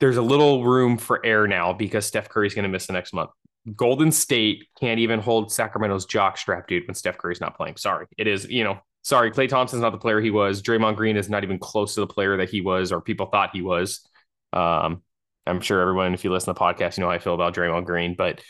[0.00, 3.12] There's a little room for air now because Steph Curry's going to miss the next
[3.12, 3.30] month.
[3.76, 7.76] Golden State can't even hold Sacramento's jock strap, dude, when Steph Curry's not playing.
[7.76, 8.06] Sorry.
[8.16, 9.30] It is, you know, sorry.
[9.30, 10.62] Klay Thompson's not the player he was.
[10.62, 13.50] Draymond Green is not even close to the player that he was or people thought
[13.52, 14.00] he was.
[14.52, 15.02] Um,
[15.46, 17.54] I'm sure everyone, if you listen to the podcast, you know how I feel about
[17.54, 18.42] Draymond Green, but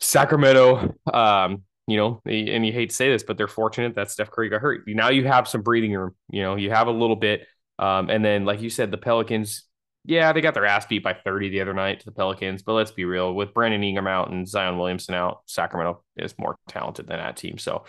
[0.00, 4.30] Sacramento, um, you know, and you hate to say this, but they're fortunate that Steph
[4.30, 4.84] Curry got hurt.
[4.86, 6.14] Now you have some breathing room.
[6.30, 7.46] You know, you have a little bit.
[7.78, 9.64] Um, and then, like you said, the Pelicans,
[10.06, 12.62] yeah, they got their ass beat by 30 the other night to the Pelicans.
[12.62, 16.56] But let's be real, with Brandon Ingram out and Zion Williamson out, Sacramento is more
[16.68, 17.58] talented than that team.
[17.58, 17.84] So,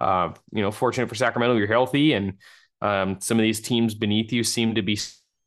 [0.00, 2.34] uh, you know, fortunate for Sacramento, you're healthy, and
[2.82, 4.98] um, some of these teams beneath you seem to be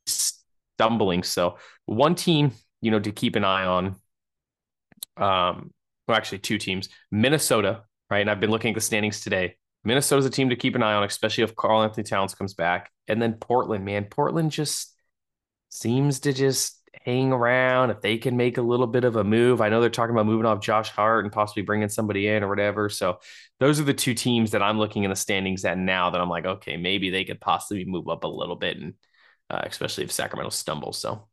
[0.06, 1.24] stumbling.
[1.24, 3.88] So one team, you know, to keep an eye on.
[5.18, 5.72] Um,
[6.08, 8.22] well, actually, two teams, Minnesota, right?
[8.22, 9.58] And I've been looking at the standings today.
[9.84, 12.90] Minnesota's a team to keep an eye on, especially if Karl-Anthony Towns comes back.
[13.08, 14.93] And then Portland, man, Portland just
[15.74, 17.90] seems to just hang around.
[17.90, 20.28] If they can make a little bit of a move, I know they're talking about
[20.28, 22.90] moving off Josh Hart and possibly bringing somebody in or whatever.
[22.90, 23.20] So
[23.60, 26.30] those are the two teams that I'm looking in the standings at now that I'm
[26.30, 28.94] like, okay, maybe they could possibly move up a little bit and
[29.50, 31.00] uh, especially if Sacramento stumbles.
[31.00, 31.28] So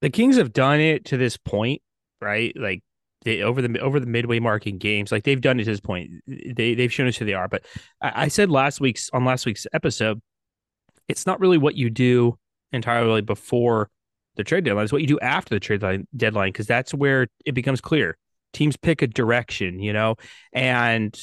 [0.00, 1.82] the Kings have done it to this point,
[2.20, 2.54] right?
[2.56, 2.82] Like
[3.22, 5.80] they over the over the midway mark in games, like they've done it to this
[5.80, 6.10] point.
[6.26, 7.48] They they've shown us who they are.
[7.48, 7.66] But
[8.00, 10.22] I, I said last week's on last week's episode,
[11.08, 12.38] it's not really what you do
[12.72, 13.90] entirely before
[14.36, 14.84] the trade deadline.
[14.84, 15.82] It's what you do after the trade
[16.16, 18.16] deadline because that's where it becomes clear.
[18.52, 20.16] Teams pick a direction, you know,
[20.52, 21.16] and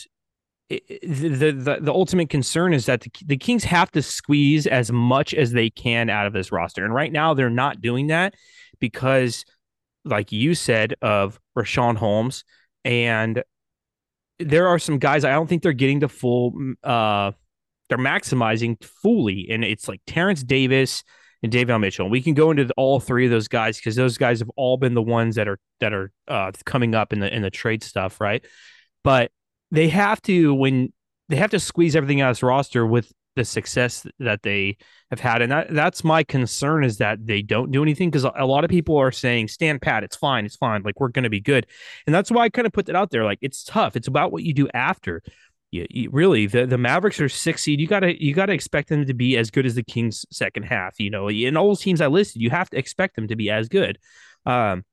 [0.69, 5.33] the, the the ultimate concern is that the, the Kings have to squeeze as much
[5.33, 8.33] as they can out of this roster, and right now they're not doing that
[8.79, 9.45] because,
[10.03, 12.43] like you said, of Richaun Holmes,
[12.83, 13.43] and
[14.39, 17.31] there are some guys I don't think they're getting the full, uh,
[17.87, 21.03] they're maximizing fully, and it's like Terence Davis
[21.43, 22.09] and Davion Mitchell.
[22.09, 24.93] We can go into all three of those guys because those guys have all been
[24.93, 28.19] the ones that are that are uh, coming up in the in the trade stuff,
[28.19, 28.45] right?
[29.03, 29.31] But
[29.71, 30.93] they have to when
[31.29, 34.75] they have to squeeze everything out of this roster with the success that they
[35.11, 38.45] have had and that, that's my concern is that they don't do anything because a
[38.45, 41.29] lot of people are saying stand pat it's fine it's fine like we're going to
[41.29, 41.67] be good
[42.07, 44.31] and that's why i kind of put that out there like it's tough it's about
[44.31, 45.21] what you do after
[45.77, 47.79] you, you, really the, the mavericks are six seed.
[47.79, 50.99] You gotta you gotta expect them to be as good as the kings second half
[50.99, 51.29] you know?
[51.29, 53.97] In all those teams i listed you have to expect them to be as good.
[54.45, 54.83] Um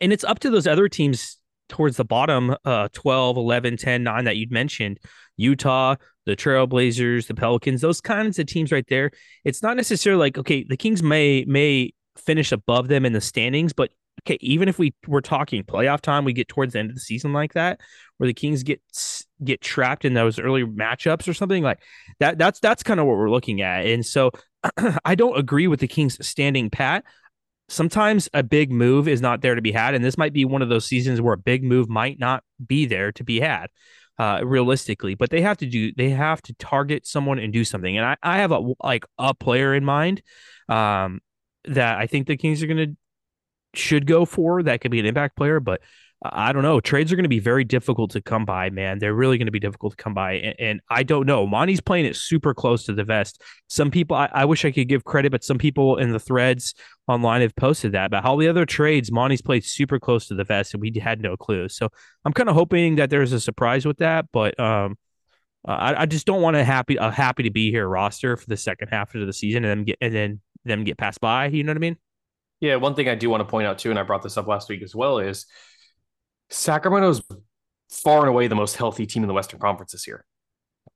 [0.00, 4.24] and it's up to those other teams towards the bottom uh 12 11 10 9
[4.24, 4.98] that you'd mentioned.
[5.36, 5.96] Utah
[6.26, 9.10] the trailblazers the pelicans those kinds of teams right there.
[9.44, 13.72] It's not necessarily like okay the kings may may finish above them in the standings
[13.72, 13.90] but
[14.22, 17.00] okay even if we were talking playoff time we get towards the end of the
[17.00, 17.80] season like that
[18.18, 18.80] where the kings get
[19.44, 21.80] get trapped in those early matchups or something like
[22.18, 24.30] that that's that's kind of what we're looking at and so
[25.04, 27.04] i don't agree with the kings standing pat
[27.70, 29.94] sometimes a big move is not there to be had.
[29.94, 32.84] And this might be one of those seasons where a big move might not be
[32.84, 33.68] there to be had.
[34.18, 37.96] Uh, realistically, but they have to do they have to target someone and do something.
[37.96, 40.20] And I, I have a like a player in mind
[40.68, 41.20] um,
[41.64, 42.88] that I think the Kings are gonna
[43.72, 45.80] should go for that could be an impact player, but
[46.22, 46.80] I don't know.
[46.80, 48.98] Trades are going to be very difficult to come by, man.
[48.98, 50.34] They're really going to be difficult to come by.
[50.34, 51.46] And, and, I don't know.
[51.46, 53.42] Monte's playing it super close to the vest.
[53.68, 56.74] Some people, I, I, wish I could give credit, but some people in the threads
[57.08, 58.10] online have posted that.
[58.10, 61.22] But all the other trades, Monte's played super close to the vest, and we had
[61.22, 61.70] no clue.
[61.70, 61.88] So
[62.26, 64.26] I'm kind of hoping that there's a surprise with that.
[64.30, 64.98] But um,
[65.66, 68.58] I, I, just don't want a happy, a happy to be here roster for the
[68.58, 71.46] second half of the season, and then get and then them get passed by.
[71.46, 71.96] You know what I mean?
[72.60, 72.76] Yeah.
[72.76, 74.68] One thing I do want to point out too, and I brought this up last
[74.68, 75.46] week as well, is
[76.50, 77.22] Sacramento's
[77.90, 80.24] far and away the most healthy team in the Western Conference this year.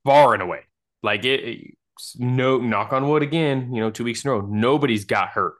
[0.03, 0.61] Far and away.
[1.03, 1.75] Like it,
[2.17, 4.41] no knock on wood again, you know, two weeks in a row.
[4.41, 5.55] Nobody's got hurt.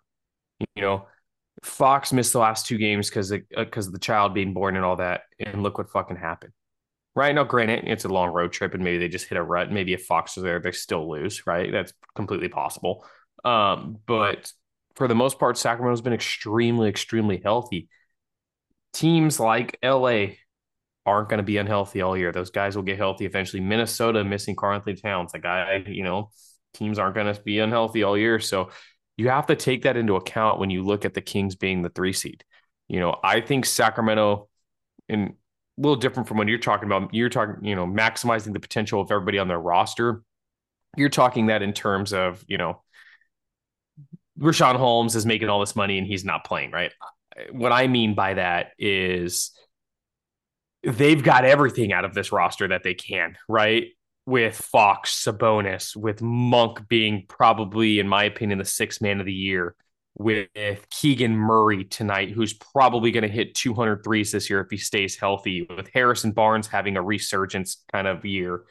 [0.75, 1.07] You know,
[1.63, 4.97] Fox missed the last two games because because of the child being born and all
[4.97, 5.23] that.
[5.39, 6.53] And look what fucking happened.
[7.15, 9.71] Right now, granted, it's a long road trip and maybe they just hit a rut.
[9.71, 11.71] Maybe if Fox was there, they still lose, right?
[11.71, 13.05] That's completely possible.
[13.45, 14.51] Um, but
[14.95, 17.87] for the most part, Sacramento's been extremely, extremely healthy
[18.95, 20.27] teams like LA
[21.05, 22.31] aren't going to be unhealthy all year.
[22.31, 23.61] Those guys will get healthy eventually.
[23.61, 26.31] Minnesota missing Karl-Anthony Towns, a guy, you know,
[26.73, 28.39] teams aren't going to be unhealthy all year.
[28.39, 28.71] So
[29.17, 31.89] you have to take that into account when you look at the Kings being the
[31.89, 32.43] three seed.
[32.87, 34.47] You know, I think Sacramento,
[35.09, 35.29] and
[35.77, 39.01] a little different from when you're talking about, you're talking, you know, maximizing the potential
[39.01, 40.23] of everybody on their roster.
[40.95, 42.81] You're talking that in terms of, you know,
[44.39, 46.91] Richaun Holmes is making all this money and he's not playing, right?
[47.51, 49.51] What I mean by that is
[50.83, 53.87] they've got everything out of this roster that they can, right?
[54.25, 59.33] With Fox, Sabonis, with Monk being probably, in my opinion, the sixth man of the
[59.33, 59.75] year,
[60.17, 60.47] with
[60.89, 65.17] Keegan Murray tonight, who's probably going to hit 200 threes this year if he stays
[65.17, 68.63] healthy, with Harrison Barnes having a resurgence kind of year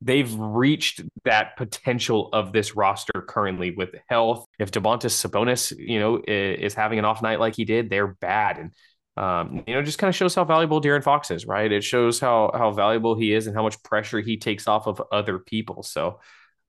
[0.00, 4.46] they've reached that potential of this roster currently with health.
[4.58, 8.58] If Domantas Sabonis, you know, is having an off night like he did, they're bad.
[8.58, 8.72] And
[9.16, 11.70] um, you know, just kind of shows how valuable De'Aaron Fox is, right?
[11.70, 15.02] It shows how how valuable he is and how much pressure he takes off of
[15.10, 15.82] other people.
[15.82, 16.20] So,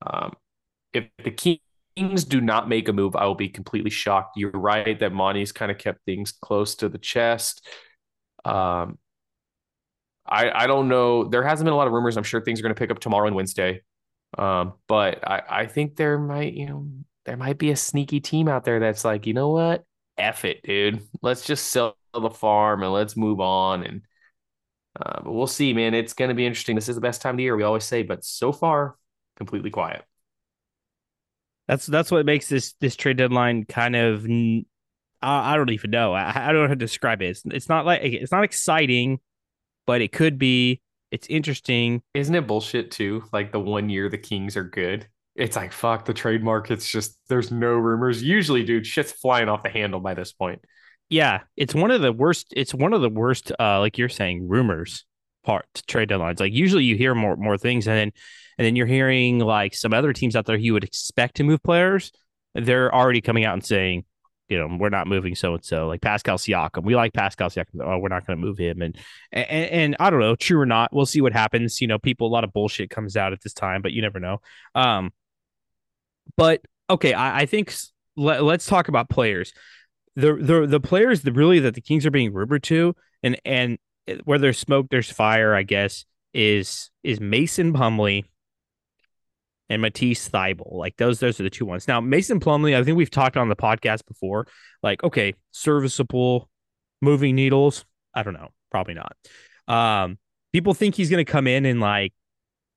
[0.04, 0.32] um,
[0.92, 4.36] if the Kings do not make a move, I will be completely shocked.
[4.36, 7.64] You're right that Monte's kind of kept things close to the chest.
[8.44, 8.98] Um,
[10.30, 11.24] I I don't know.
[11.24, 12.16] There hasn't been a lot of rumors.
[12.16, 13.82] I'm sure things are going to pick up tomorrow and Wednesday.
[14.38, 16.86] Um, but I I think there might you know
[17.26, 19.84] there might be a sneaky team out there that's like you know what
[20.16, 21.02] F it, dude.
[21.22, 23.84] Let's just sell the farm and let's move on.
[23.84, 24.02] And
[25.00, 25.94] uh, but we'll see, man.
[25.94, 26.74] It's going to be interesting.
[26.74, 28.96] This is the best time of the year, we always say, but so far,
[29.36, 30.04] completely quiet.
[31.66, 34.26] That's that's what makes this this trade deadline kind of.
[34.26, 34.64] I,
[35.22, 36.12] I don't even know.
[36.12, 37.30] I, I don't know how to describe it.
[37.30, 39.20] It's, it's not like it's not exciting
[39.90, 40.80] but it could be.
[41.10, 42.00] It's interesting.
[42.14, 43.24] Isn't it bullshit too?
[43.32, 45.08] Like the one year the Kings are good.
[45.34, 48.22] It's like fuck the trade market's just there's no rumors.
[48.22, 50.64] Usually, dude, shit's flying off the handle by this point.
[51.08, 52.54] Yeah, it's one of the worst.
[52.56, 53.50] It's one of the worst.
[53.58, 55.06] Uh, like you're saying, rumors
[55.42, 56.38] part trade deadlines.
[56.38, 58.12] Like usually you hear more more things, and then
[58.58, 61.64] and then you're hearing like some other teams out there you would expect to move
[61.64, 62.12] players.
[62.54, 64.04] They're already coming out and saying,
[64.50, 65.86] you know, we're not moving so and so.
[65.86, 67.80] Like Pascal Siakam, we like Pascal Siakam.
[67.82, 68.82] Oh, we're not going to move him.
[68.82, 68.98] And,
[69.32, 71.80] and and I don't know, true or not, we'll see what happens.
[71.80, 74.18] You know, people, a lot of bullshit comes out at this time, but you never
[74.18, 74.40] know.
[74.74, 75.12] Um,
[76.36, 77.72] but okay, I, I think
[78.16, 79.52] let, let's talk about players.
[80.16, 83.78] The the the players that really that the Kings are being rumored to, and and
[84.24, 85.54] where there's smoke, there's fire.
[85.54, 88.24] I guess is is Mason Plumlee
[89.70, 90.72] and Matisse Thybulle.
[90.72, 91.88] Like those, those are the two ones.
[91.88, 94.46] Now, Mason Plumlee, I think we've talked on the podcast before.
[94.82, 96.50] Like, okay, serviceable,
[97.00, 97.86] moving needles.
[98.12, 99.16] I don't know, probably not.
[99.68, 100.18] Um,
[100.52, 102.12] people think he's going to come in and like.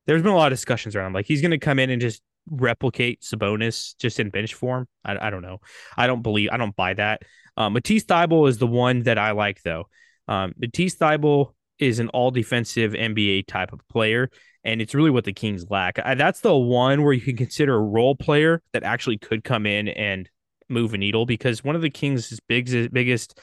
[0.06, 2.21] There's been a lot of discussions around like he's going to come in and just
[2.49, 4.86] replicate Sabonis just in bench form.
[5.06, 5.60] I, I don't know.
[5.97, 6.49] I don't believe.
[6.51, 7.21] I don't buy that.
[7.56, 9.86] Um, Matisse Thybulle is the one that I like though.
[10.27, 11.53] Um, Matisse Thybulle
[11.84, 14.30] is an all defensive NBA type of player
[14.63, 16.00] and it's really what the Kings lack.
[16.04, 19.65] I, that's the one where you can consider a role player that actually could come
[19.65, 20.30] in and
[20.69, 23.39] move a needle because one of the Kings' big, biggest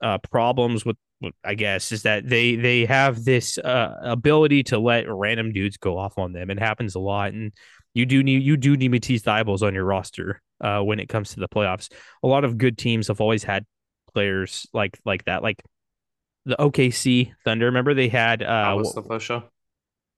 [0.00, 0.96] uh, problems with,
[1.44, 5.98] I guess, is that they they have this uh, ability to let random dudes go
[5.98, 6.50] off on them.
[6.50, 7.52] It happens a lot, and
[7.94, 11.34] you do need you do need Matisse Thybulles on your roster uh, when it comes
[11.34, 11.92] to the playoffs.
[12.22, 13.64] A lot of good teams have always had
[14.12, 15.62] players like like that, like
[16.44, 17.66] the OKC Thunder.
[17.66, 18.82] Remember they had uh,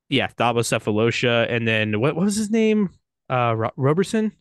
[0.08, 2.90] yeah, Thabo Sefolosha, and then what, what was his name?
[3.30, 4.32] Uh, Ro- Roberson.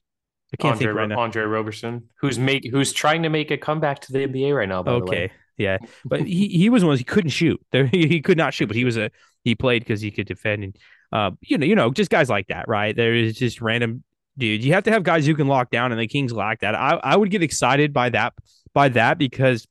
[0.54, 1.20] I can't Andre, think right now.
[1.20, 4.84] Andre Roberson, who's make who's trying to make a comeback to the NBA right now.
[4.84, 7.60] okay, yeah, but he, he was one he couldn't shoot.
[7.72, 9.10] There he could not shoot, but he was a
[9.44, 10.78] he played because he could defend and
[11.12, 12.96] uh you know you know just guys like that, right?
[12.96, 14.04] There is just random
[14.38, 14.64] dude.
[14.64, 16.76] You have to have guys who can lock down, and the Kings lack that.
[16.76, 18.34] I I would get excited by that
[18.76, 19.68] by that because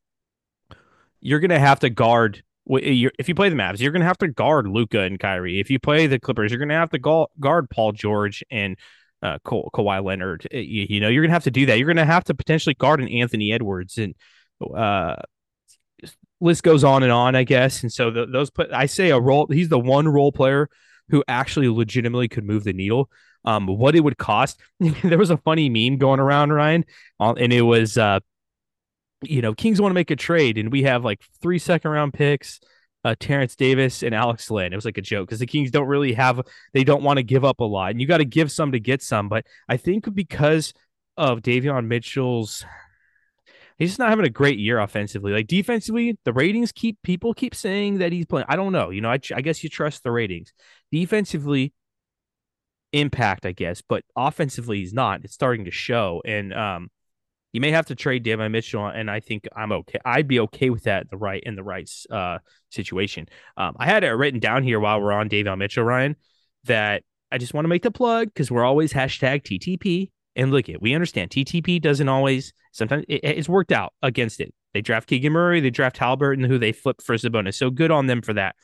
[1.23, 4.29] you're gonna have to guard if you play the Mavs, you're going to have to
[4.29, 5.61] guard Luka and Kyrie.
[5.61, 8.77] If you play the Clippers, you're going to have to guard Paul George and
[9.23, 10.47] uh, Ka- Kawhi Leonard.
[10.53, 11.79] Uh, you, you know, you're going to have to do that.
[11.79, 14.15] You're going to have to potentially guard an Anthony Edwards and
[14.75, 15.17] uh,
[16.41, 17.83] list goes on and on, I guess.
[17.83, 19.47] And so the, those put, I say a role.
[19.51, 20.69] He's the one role player
[21.09, 23.11] who actually legitimately could move the needle.
[23.45, 24.61] Um, what it would cost.
[25.03, 26.85] there was a funny meme going around, Ryan,
[27.19, 28.21] and it was, uh,
[29.23, 32.13] you know, Kings want to make a trade, and we have like three second round
[32.13, 32.61] picks,
[33.05, 34.73] uh, Terence Davis and Alex Len.
[34.73, 36.41] It was like a joke because the Kings don't really have,
[36.73, 38.81] they don't want to give up a lot, and you got to give some to
[38.81, 39.29] get some.
[39.29, 40.73] But I think because
[41.17, 42.65] of Davion Mitchell's
[43.79, 45.33] he's just not having a great year offensively.
[45.33, 48.47] Like defensively, the ratings keep people keep saying that he's playing.
[48.49, 48.91] I don't know.
[48.91, 50.53] You know, I, I guess you trust the ratings.
[50.91, 51.73] Defensively,
[52.93, 55.25] impact, I guess, but offensively, he's not.
[55.25, 56.23] It's starting to show.
[56.25, 56.91] And um,
[57.53, 59.99] you may have to trade Davion Mitchell, and I think I'm okay.
[60.05, 61.11] I'd be okay with that.
[61.11, 62.39] The right in the right uh
[62.71, 63.29] situation.
[63.57, 66.17] Um, I had it written down here while we're on Davion Mitchell, Ryan,
[66.65, 70.11] that I just want to make the plug because we're always hashtag TTP.
[70.35, 72.55] And look it, we understand TTP doesn't always.
[72.73, 74.55] Sometimes it, it's worked out against it.
[74.73, 77.55] They draft Keegan Murray, they draft Haliburton, who they flip for Sabonis.
[77.55, 78.57] So good on them for that.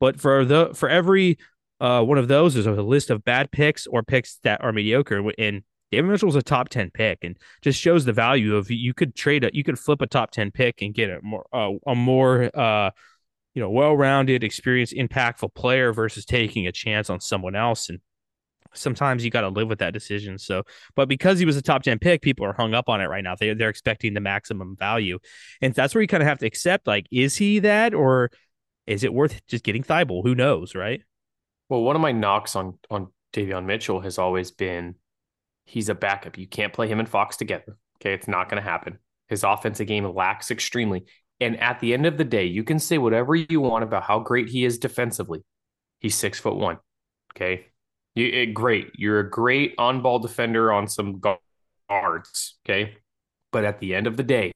[0.00, 1.38] But for the for every
[1.80, 5.22] uh, one of those is a list of bad picks or picks that are mediocre.
[5.38, 9.14] And Davion Mitchell's a top ten pick, and just shows the value of you could
[9.14, 11.94] trade a you could flip a top ten pick and get a more uh, a
[11.94, 12.90] more uh,
[13.54, 18.00] you know well rounded, experienced, impactful player versus taking a chance on someone else and
[18.74, 20.38] sometimes you got to live with that decision.
[20.38, 23.06] So, but because he was a top 10 pick, people are hung up on it
[23.06, 23.34] right now.
[23.34, 25.18] They, they're expecting the maximum value.
[25.60, 28.30] And that's where you kind of have to accept like, is he that or
[28.86, 30.22] is it worth just getting Thybulle?
[30.24, 31.02] Who knows, right?
[31.68, 34.96] Well, one of my knocks on, on Davion Mitchell has always been
[35.64, 36.38] he's a backup.
[36.38, 37.76] You can't play him and Fox together.
[38.00, 38.14] Okay.
[38.14, 38.98] It's not going to happen.
[39.28, 41.04] His offensive game lacks extremely.
[41.40, 44.20] And at the end of the day, you can say whatever you want about how
[44.20, 45.42] great he is defensively.
[46.00, 46.78] He's six foot one.
[47.34, 47.66] Okay.
[48.14, 48.90] You, it, eh, great.
[48.94, 51.20] You're a great on ball defender on some
[51.88, 52.58] guards.
[52.64, 52.96] Okay.
[53.50, 54.52] But at the end of the day,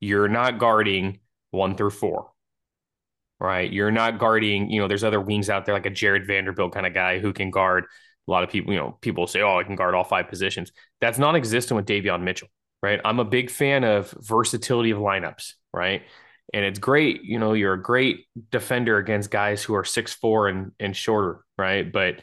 [0.00, 1.20] you're not guarding
[1.50, 2.30] one through four.
[3.40, 3.72] Right.
[3.72, 6.86] You're not guarding, you know, there's other wings out there like a Jarred Vanderbilt kind
[6.86, 7.84] of guy who can guard
[8.28, 10.70] a lot of people, you know, people say, oh, I can guard all five positions.
[11.00, 12.48] That's non existent with Davion Mitchell.
[12.82, 13.00] Right.
[13.04, 15.54] I'm a big fan of versatility of lineups.
[15.72, 16.02] Right.
[16.54, 20.48] And it's great, you know, you're a great defender against guys who are six four
[20.48, 21.90] and and shorter, right?
[21.90, 22.22] But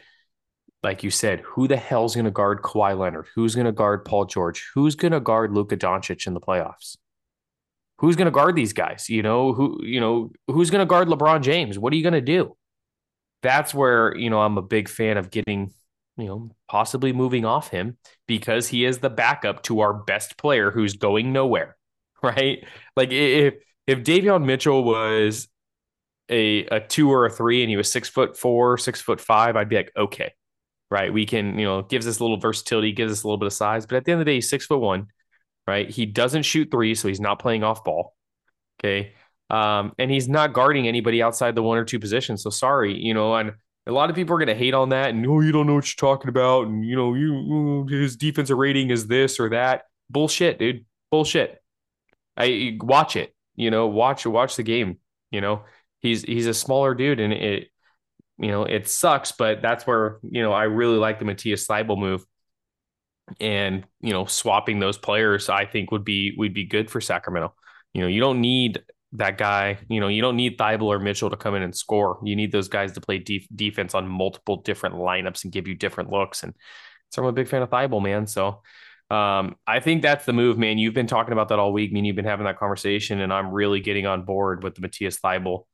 [0.85, 3.27] like you said, who the hell's going to guard Kawhi Leonard?
[3.33, 4.69] Who's going to guard Paul George?
[4.75, 6.95] Who's going to guard Luka Doncic in the playoffs?
[7.97, 9.09] Who's going to guard these guys?
[9.09, 11.79] You know, who, you know, who's going to guard LeBron James?
[11.79, 12.55] What are you going to do?
[13.41, 15.73] That's where, you know, I'm a big fan of getting,
[16.17, 17.97] you know, possibly moving off him
[18.27, 21.75] because he is the backup to our best player who's going nowhere,
[22.23, 22.65] right?
[22.95, 23.55] Like if
[23.87, 25.47] if Davion Mitchell was
[26.29, 29.55] a a two or a three and he was six foot four, six foot five,
[29.55, 30.33] I'd be like, okay,
[30.89, 31.11] right?
[31.11, 33.53] We can, you know, gives us a little versatility, gives us a little bit of
[33.53, 33.85] size.
[33.85, 35.07] But at the end of the day, he's six foot one,
[35.67, 35.89] right?
[35.89, 38.15] He doesn't shoot three, so he's not playing off ball.
[38.79, 39.13] Okay.
[39.49, 42.41] Um, and he's not guarding anybody outside the one or two positions.
[42.41, 43.53] So sorry, you know, and
[43.87, 45.09] a lot of people are going to hate on that.
[45.09, 46.67] And oh, you don't know what you're talking about.
[46.67, 49.83] And you know, you his defensive rating is this or that.
[50.09, 50.85] Bullshit, dude.
[51.11, 51.61] Bullshit.
[52.37, 54.99] I watch it you know, watch watch the game.
[55.31, 55.63] You know,
[56.01, 57.69] he's he's a smaller dude, and it
[58.37, 61.97] you know it sucks, but that's where you know I really like the Matisse Thybulle
[61.97, 62.25] move,
[63.39, 67.53] and you know swapping those players I think would be would be good for Sacramento.
[67.93, 68.83] You know, you don't need
[69.17, 69.77] that guy.
[69.89, 72.19] You know, you don't need Thybulle or Mitchell to come in and score.
[72.23, 75.75] You need those guys to play def- defense on multiple different lineups and give you
[75.75, 76.43] different looks.
[76.43, 76.53] And
[77.11, 78.27] so I'm a big fan of Thybulle, man.
[78.27, 78.61] So
[79.09, 80.77] um, I think that's the move, man.
[80.77, 81.91] You've been talking about that all week.
[81.91, 84.81] I mean, you've been having that conversation, and I'm really getting on board with the
[84.81, 85.65] Matthias Thybulle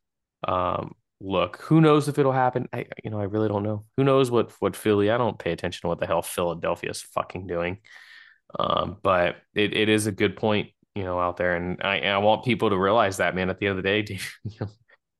[0.47, 1.57] um, look.
[1.61, 2.67] Who knows if it'll happen?
[2.73, 3.85] I, you know, I really don't know.
[3.95, 5.09] Who knows what what Philly?
[5.09, 7.79] I don't pay attention to what the hell Philadelphia is fucking doing.
[8.59, 12.17] Um, but it, it is a good point, you know, out there, and I I
[12.17, 13.49] want people to realize that, man.
[13.49, 14.67] At the end of the day, you know,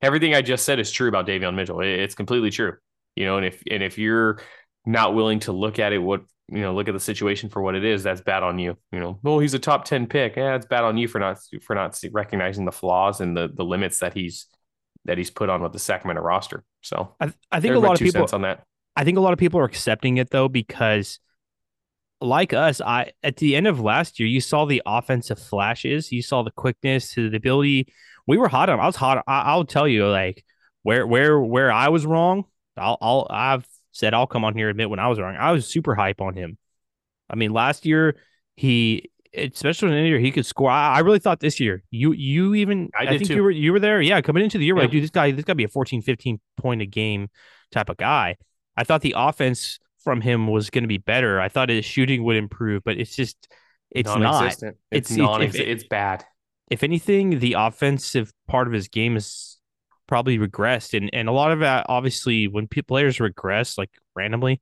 [0.02, 1.82] everything I just said is true about Davion Mitchell.
[1.82, 2.74] It, it's completely true,
[3.16, 3.38] you know.
[3.38, 4.40] And if and if you're
[4.86, 7.76] not willing to look at it what you know look at the situation for what
[7.76, 10.56] it is that's bad on you you know well, he's a top 10 pick yeah
[10.56, 14.00] it's bad on you for not for not recognizing the flaws and the the limits
[14.00, 14.48] that he's
[15.06, 18.00] that he's put on with the Sacramento roster so I, I think a lot of
[18.00, 18.64] people on that
[18.96, 21.20] I think a lot of people are accepting it though because
[22.22, 26.22] like us I at the end of last year you saw the offensive flashes you
[26.22, 27.94] saw the quickness the ability
[28.28, 30.46] we were hot on I was hot I, I'll tell you like
[30.84, 32.46] where where where I was wrong
[32.78, 35.36] I'll I'll I've said I'll come on here and admit when I was wrong.
[35.36, 36.58] I was super hype on him.
[37.30, 38.16] I mean, last year
[38.56, 40.70] he especially in the year he could score.
[40.70, 43.36] I, I really thought this year you you even I I, think too.
[43.36, 44.02] you were you were there.
[44.02, 45.70] Yeah, coming into the year, we're like, dude, this guy this got to be a
[45.70, 47.30] 14, 15 point a game
[47.72, 48.38] type of guy.
[48.76, 51.40] I thought the offense from him was going to be better.
[51.40, 53.48] I thought his shooting would improve, but it's just
[53.90, 54.46] it's not.
[54.46, 56.26] It's, It's- non if It's bad.
[56.70, 59.58] If anything, the offensive part of his game is
[60.08, 64.62] probably regressed, and and a lot of that obviously when players regress like randomly,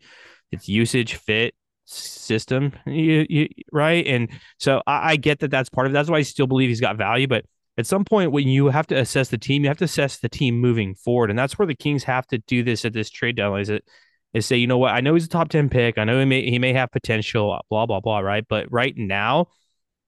[0.52, 1.54] it's usage, fit,
[1.86, 4.06] system, you, you, right?
[4.06, 5.94] And so I, I get that that's part of it.
[5.94, 7.28] That's why I still believe he's got value.
[7.28, 7.46] But
[7.78, 10.30] at some point, when you have to assess the team, you have to assess the
[10.30, 11.30] team moving forward.
[11.30, 13.86] And that's where the Kings have to do this at this trade deadline is, it,
[14.34, 14.94] is say, you know what?
[14.94, 15.98] I know he's a top 10 pick.
[15.98, 18.46] I know he may, he may have potential, blah, blah, blah, right?
[18.48, 19.48] But right now,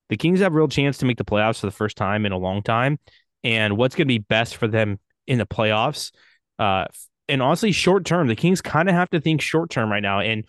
[0.10, 2.32] the Kings have a real chance to make the playoffs for the first time in
[2.32, 3.00] a long time.
[3.44, 6.12] And what's going to be best for them in the playoffs?
[6.60, 6.86] Uh,
[7.28, 10.20] and honestly, short term, the Kings kind of have to think short term right now.
[10.20, 10.46] And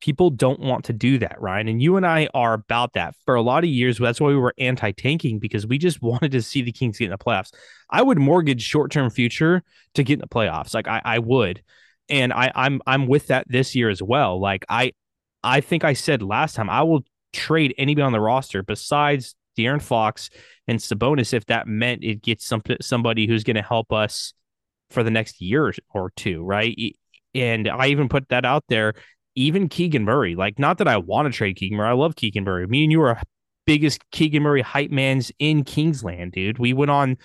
[0.00, 1.66] people don't want to do that, Ryan.
[1.66, 3.14] And you and I are about that.
[3.24, 6.32] For a lot of years, that's why we were anti tanking because we just wanted
[6.32, 7.52] to see the Kings get in the playoffs.
[7.90, 9.62] I would mortgage short term future
[9.94, 10.74] to get in the playoffs.
[10.74, 11.62] Like I, I would.
[12.08, 14.40] And I, I'm I'm with that this year as well.
[14.40, 14.92] Like I
[15.42, 17.02] I think I said last time I will
[17.32, 20.30] trade anybody on the roster besides De'Aaron Fox
[20.66, 24.34] and Sabonis if that meant it gets some somebody who's going to help us
[24.90, 26.76] for the next year or two, right?
[27.34, 28.94] And I even put that out there.
[29.36, 31.88] Even Keegan Murray, like not that I want to trade Keegan Murray.
[31.88, 32.66] I love Keegan Murray.
[32.68, 33.20] Me and you are
[33.66, 36.58] biggest Keegan Murray hype mans in Kingsland, dude.
[36.58, 37.16] We went on,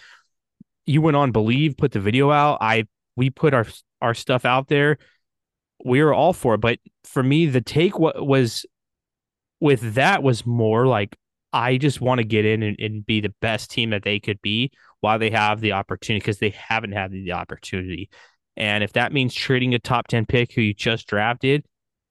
[0.85, 2.57] you went on Bleav, put the video out.
[2.61, 2.85] I
[3.19, 3.65] we put our
[4.01, 4.97] our stuff out there.
[5.83, 8.65] We were all for it, but for me, the take what was
[9.59, 11.17] with that was more like
[11.51, 14.41] I just want to get in and, and be the best team that they could
[14.41, 18.09] be while they have the opportunity because they haven't had the opportunity.
[18.55, 21.65] And if that means trading a top 10 pick who you just drafted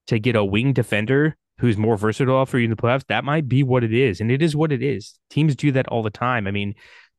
[0.09, 3.49] to get a wing defender who's more versatile for you in the playoffs, that might
[3.49, 4.21] be what it is.
[4.21, 5.19] And it is what it is.
[5.31, 6.47] Teams do that all the time.
[6.47, 6.75] I mean,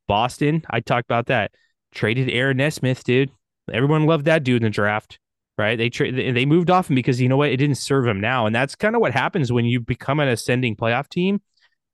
[0.07, 1.51] Boston, I talked about that.
[1.93, 3.31] Traded Aaron Nesmith, dude.
[3.73, 5.19] Everyone loved that dude in the draft,
[5.57, 5.77] right?
[5.77, 7.49] They tra- they moved off him because you know what?
[7.49, 8.45] It didn't serve him now.
[8.45, 11.41] And that's kind of what happens when you become an ascending playoff team.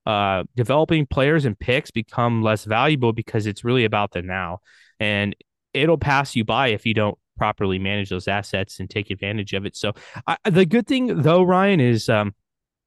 [0.05, 4.59] Uh, developing players and picks become less valuable because it's really about the now.
[4.99, 5.35] And
[5.73, 9.65] it'll pass you by if you don't properly manage those assets and take advantage of
[9.65, 9.75] it.
[9.75, 9.93] So
[10.27, 12.35] I, the good thing though, Ryan, is um,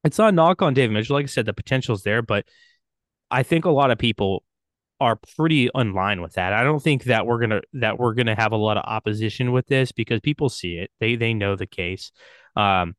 [0.05, 1.17] it's not a knock on Davion Mitchell.
[1.17, 2.47] Like I said, the potential's there, but
[3.31, 4.43] I think a lot of people
[5.01, 6.53] are pretty in line with that.
[6.53, 9.67] I don't think that we're gonna that we're gonna have a lot of opposition with
[9.67, 10.91] this because people see it.
[11.01, 12.13] They they know the case.
[12.57, 12.95] Um,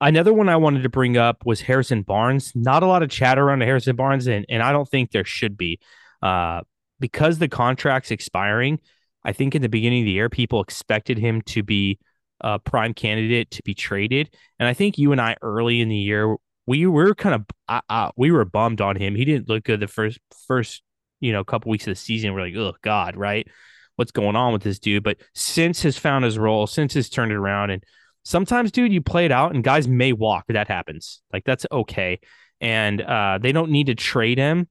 [0.00, 2.52] another one I wanted to bring up was Harrison Barnes.
[2.54, 5.56] Not a lot of chatter around Harrison Barnes, and and I don't think there should
[5.56, 5.80] be.
[6.22, 6.60] Uh,
[7.00, 8.78] because the contract's expiring,
[9.24, 11.98] I think in the beginning of the year, people expected him to be
[12.40, 14.32] a prime candidate to be traded.
[14.60, 16.36] And I think you and I early in the year,
[16.66, 19.14] we were kind of uh, uh, we were bummed on him.
[19.14, 20.82] He didn't look good the first first
[21.22, 22.34] you know a couple weeks of the season.
[22.34, 23.48] We're like, oh God, right?
[23.96, 25.04] What's going on with this dude?
[25.04, 27.82] But since has found his role, since has turned it around, and
[28.24, 30.46] sometimes, dude, you play it out, and guys may walk.
[30.48, 31.22] That happens.
[31.32, 32.20] Like that's okay,
[32.60, 34.68] and uh, they don't need to trade him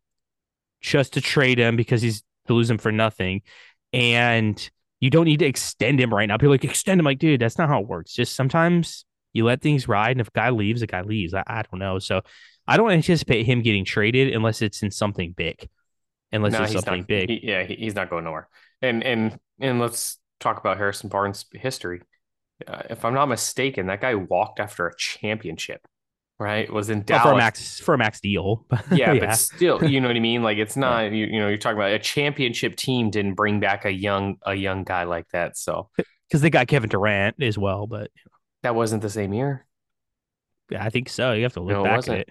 [0.82, 3.42] just to trade him because he's to lose him for nothing,
[3.94, 6.38] and you don't need to extend him right now.
[6.38, 8.14] People like extend him, like dude, that's not how it works.
[8.14, 11.34] Just sometimes you let things ride, and if a guy leaves, a guy leaves.
[11.34, 12.22] I, I don't know, so
[12.68, 15.70] I don't anticipate him getting traded unless it's in something big.
[16.32, 17.08] Unless No, he's something not.
[17.08, 17.30] big.
[17.30, 18.48] he- yeah, he, he's not going nowhere.
[18.82, 22.02] And and and let's talk about Harrison Barnes' history.
[22.68, 25.82] Uh, if I'm not mistaken, that guy walked after a championship,
[26.40, 26.72] right?
[26.72, 27.24] Was in Oh, Dallas.
[27.24, 28.66] for a max for a max deal.
[28.90, 30.44] yeah, but still, you know what I mean.
[30.44, 33.86] Like it's not you, you know you're talking about a championship team didn't bring back
[33.86, 35.58] a young a young guy like that.
[35.58, 35.90] So
[36.28, 37.88] because they got Kevin Durant as well.
[37.88, 38.12] But
[38.64, 39.66] that wasn't the same year.
[40.70, 41.34] yeah, I think so.
[41.34, 42.30] You have to look No, back at it.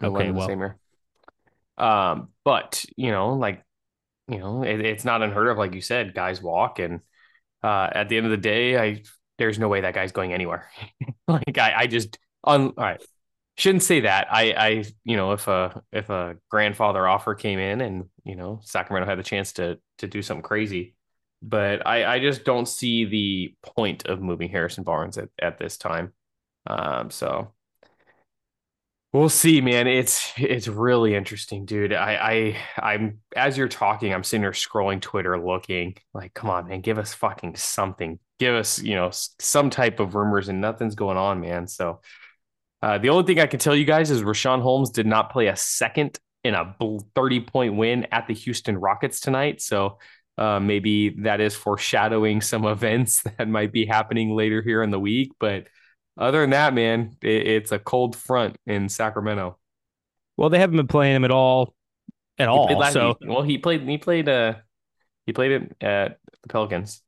[0.00, 0.48] It Okay, well.
[1.78, 3.62] Um, but you know, like
[4.28, 7.00] you know, it, it's not unheard of, like you said, guys walk, and
[7.62, 9.02] uh, at the end of the day, I
[9.38, 10.70] there's no way that guy's going anywhere.
[11.28, 13.02] like I, I just on all right,
[13.56, 14.28] shouldn't say that.
[14.30, 18.60] I, I, you know, if a if a grandfather offer came in, and you know,
[18.64, 20.94] Sacramento had the chance to to do something crazy,
[21.42, 25.76] but I, I just don't see the point of moving Harrison Barnes at at this
[25.76, 26.12] time.
[26.66, 27.52] Um, so
[29.12, 29.86] We'll see, man.
[29.86, 31.92] It's it's really interesting, dude.
[31.94, 36.68] I I I'm as you're talking, I'm sitting there scrolling Twitter, looking like, come on,
[36.68, 38.18] man, give us fucking something.
[38.38, 41.66] Give us, you know, some type of rumors, and nothing's going on, man.
[41.66, 42.00] So,
[42.82, 45.46] uh, the only thing I can tell you guys is Richaun Holmes did not play
[45.48, 46.76] a second in a
[47.14, 49.62] 30 point win at the Houston Rockets tonight.
[49.62, 49.98] So,
[50.38, 55.00] uh, maybe that is foreshadowing some events that might be happening later here in the
[55.00, 55.68] week, but
[56.16, 59.58] other than that, man, it, it's a cold front in Sacramento.
[60.36, 61.74] Well, they haven't been playing him at all,
[62.38, 62.66] at all.
[62.78, 63.82] last- so he- well, he played.
[63.82, 64.28] He played.
[64.28, 64.54] Uh,
[65.26, 67.02] he played it at the Pelicans.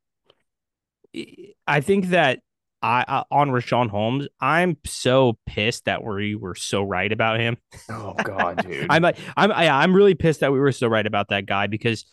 [1.66, 2.40] I think that
[2.82, 7.56] I, I on Richaun Holmes, I'm so pissed that we were so right about him.
[7.90, 8.86] Oh God, dude.
[8.90, 11.66] I'm like, I'm I, I'm really pissed that we were so right about that guy
[11.66, 12.04] because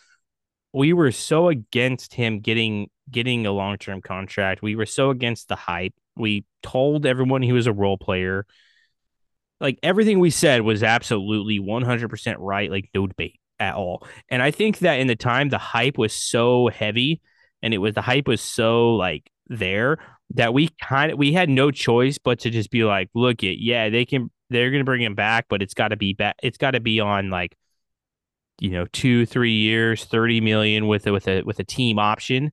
[0.73, 4.61] we were so against him getting getting a long term contract.
[4.61, 5.93] We were so against the hype.
[6.17, 8.45] We told everyone he was a role player.
[9.59, 14.05] Like everything we said was absolutely 100% right, like no debate at all.
[14.29, 17.21] And I think that in the time the hype was so heavy
[17.61, 19.97] and it was the hype was so like there
[20.31, 23.59] that we kind of we had no choice but to just be like, look it,
[23.63, 26.79] yeah, they can they're gonna bring him back, but it's gotta be back it's gotta
[26.79, 27.55] be on like
[28.59, 32.51] you know, two, three years, 30 million with a with a with a team option.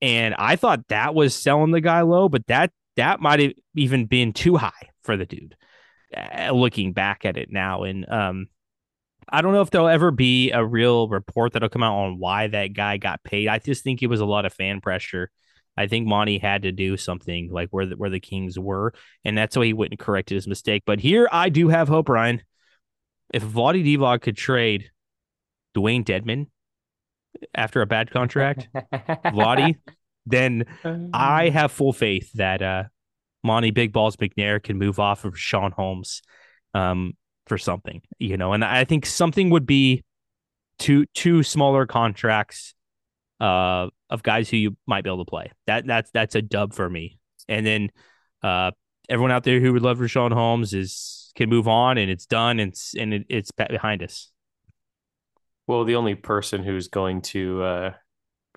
[0.00, 4.06] And I thought that was selling the guy low, but that that might have even
[4.06, 5.56] been too high for the dude.
[6.16, 8.46] Uh, looking back at it now, and um,
[9.28, 12.46] I don't know if there'll ever be a real report that'll come out on why
[12.48, 13.48] that guy got paid.
[13.48, 15.30] I just think it was a lot of fan pressure.
[15.76, 19.36] I think Monte had to do something like where the, where the Kings were, and
[19.36, 20.84] that's why he went and corrected his mistake.
[20.86, 22.42] But here I do have hope, Ryan.
[23.32, 24.90] If Vlade Divac could trade
[25.74, 26.46] Dewayne Dedmon
[27.54, 29.76] after a bad contract, Vlade,
[30.26, 30.64] then
[31.12, 32.84] I have full faith that uh,
[33.42, 36.22] Monte Big Balls McNair can move off of Sean Holmes
[36.72, 37.14] um,
[37.46, 40.04] for something, you know, and I think something would be
[40.78, 42.74] two two smaller contracts
[43.40, 45.52] uh, of guys who you might be able to play.
[45.66, 47.18] That that's that's a dub for me.
[47.48, 47.90] And then
[48.42, 48.70] uh,
[49.08, 52.60] everyone out there who would love Richaun Holmes is can move on and it's done
[52.60, 54.30] and it's and it, it's behind us.
[55.66, 57.92] Well, the only person who's going to uh,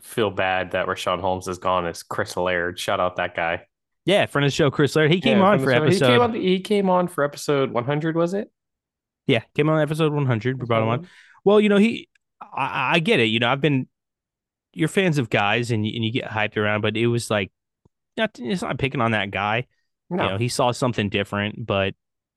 [0.02, 2.80] feel bad that Richaun Holmes is gone is Chris Laird.
[2.80, 3.64] Shout out that guy.
[4.06, 5.12] Yeah, friend of the show, Chris Laird.
[5.12, 5.84] He came Yeah, on for show.
[5.84, 6.06] episode.
[6.06, 8.52] He came on, he came on for episode 100, was it?
[9.26, 10.60] Yeah, came on episode 100.
[10.60, 11.08] We brought him on.
[11.44, 12.08] Well, you know, he,
[12.42, 13.26] I, I get it.
[13.26, 13.88] You know, I've been,
[14.74, 17.52] you're fans of guys and you, and you get hyped around, but it was like,
[18.18, 19.68] not, it's not picking on that guy.
[20.10, 21.94] No, You know, he saw something different, but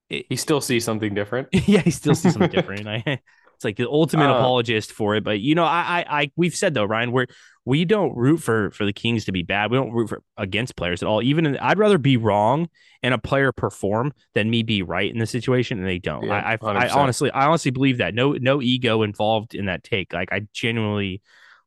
[0.08, 1.48] he still sees something different.
[1.52, 2.88] yeah, he still sees something different.
[2.88, 3.20] I,
[3.60, 5.22] it's like the ultimate Uh, apologist for it.
[5.22, 7.26] But you know, I, I, I, we've said though, Ryan, we're
[7.66, 9.70] we don't root for for the Kings to be bad.
[9.70, 11.20] We don't root for against players at all.
[11.20, 12.70] Even in, I'd rather be wrong
[13.02, 16.24] and a player perform than me be right in the situation, and they don't.
[16.24, 18.14] Yeah, I, I, I honestly, I honestly believe that.
[18.14, 20.14] No, no ego involved in that take.
[20.14, 21.20] Like I genuinely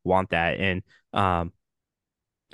[0.04, 0.82] want that, and
[1.14, 1.52] um,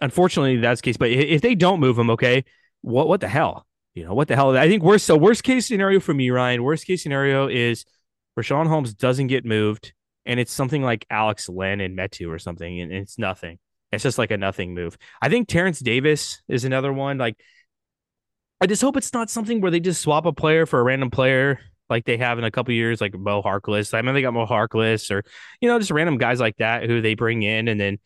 [0.02, 0.98] unfortunately, that's the case.
[0.98, 2.44] But if they don't move him, okay,
[2.82, 3.66] what what the hell?
[3.94, 4.56] You know what the hell?
[4.58, 5.06] I think worst.
[5.06, 6.62] So worst case scenario for me, Ryan.
[6.62, 7.86] Worst case scenario is
[8.38, 9.94] Richaun Holmes doesn't get moved,
[10.26, 13.60] and it's something like Alex Len and Metu or something, and it's nothing.
[13.92, 14.98] It's just like a nothing move.
[15.22, 17.18] I think Terence Davis is another one.
[17.18, 17.38] Like,
[18.62, 21.10] I just hope it's not something where they just swap a player for a random
[21.10, 21.60] player
[21.90, 23.94] like they have in a couple years, like Mo Harkless.
[23.94, 25.24] I mean, they got Mo Harkless or
[25.60, 27.98] you know just random guys like that who they bring in, and then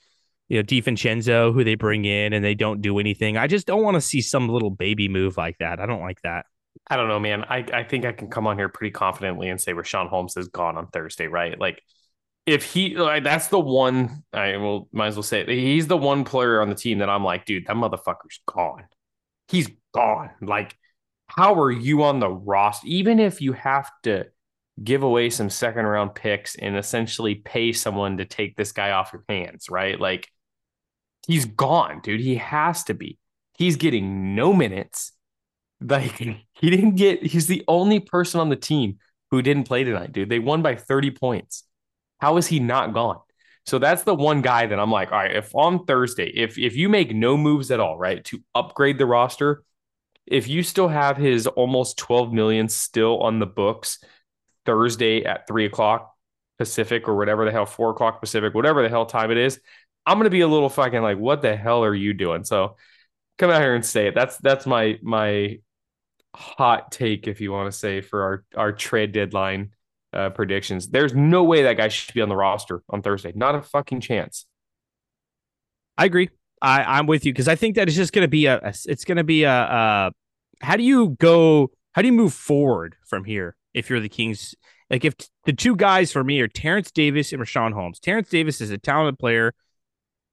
[0.47, 3.37] you know DiVincenzo who they bring in and they don't do anything.
[3.37, 5.79] I just don't want to see some little baby move like that.
[5.79, 6.45] I don't like that.
[6.87, 7.43] I don't know, man.
[7.43, 10.49] I, I think I can come on here pretty confidently and say Richaun Holmes is
[10.49, 11.57] gone on Thursday, right?
[11.59, 11.81] Like,
[12.45, 15.49] if he, like, that's the one, I will, might as well say it.
[15.49, 18.83] He's the one player on the team that I'm like, dude, that motherfucker's gone.
[19.47, 20.31] He's gone.
[20.41, 20.75] Like,
[21.27, 22.85] how are you on the roster?
[22.87, 24.25] Even if you have to
[24.83, 29.13] give away some second round picks and essentially pay someone to take this guy off
[29.13, 29.99] your hands, right?
[29.99, 30.27] Like,
[31.27, 32.19] he's gone, dude.
[32.19, 33.19] He has to be.
[33.57, 35.13] He's getting no minutes.
[35.85, 38.99] Like he didn't get he's the only person on the team
[39.31, 40.29] who didn't play tonight, dude.
[40.29, 41.63] They won by 30 points.
[42.19, 43.19] How is he not gone?
[43.65, 46.75] So that's the one guy that I'm like, all right, if on Thursday, if if
[46.75, 49.63] you make no moves at all, right, to upgrade the roster,
[50.25, 53.99] if you still have his almost 12 million still on the books
[54.65, 56.13] Thursday at three o'clock
[56.59, 59.59] Pacific or whatever the hell, four o'clock Pacific, whatever the hell time it is,
[60.05, 62.43] I'm gonna be a little fucking like, what the hell are you doing?
[62.43, 62.75] So
[63.37, 64.15] come out here and say it.
[64.15, 65.59] That's that's my my
[66.35, 69.71] hot take, if you want to say, for our our trade deadline
[70.13, 70.87] uh, predictions.
[70.89, 73.33] There's no way that guy should be on the roster on Thursday.
[73.35, 74.45] Not a fucking chance.
[75.97, 76.29] I agree.
[76.61, 78.73] I, I'm with you because I think that it's just going to be a, a-
[78.85, 80.11] it's going to be a, a,
[80.61, 84.55] how do you go, how do you move forward from here if you're the Kings?
[84.89, 87.99] Like if t- the two guys for me are Terence Davis and Richaun Holmes.
[87.99, 89.53] Terence Davis is a talented player,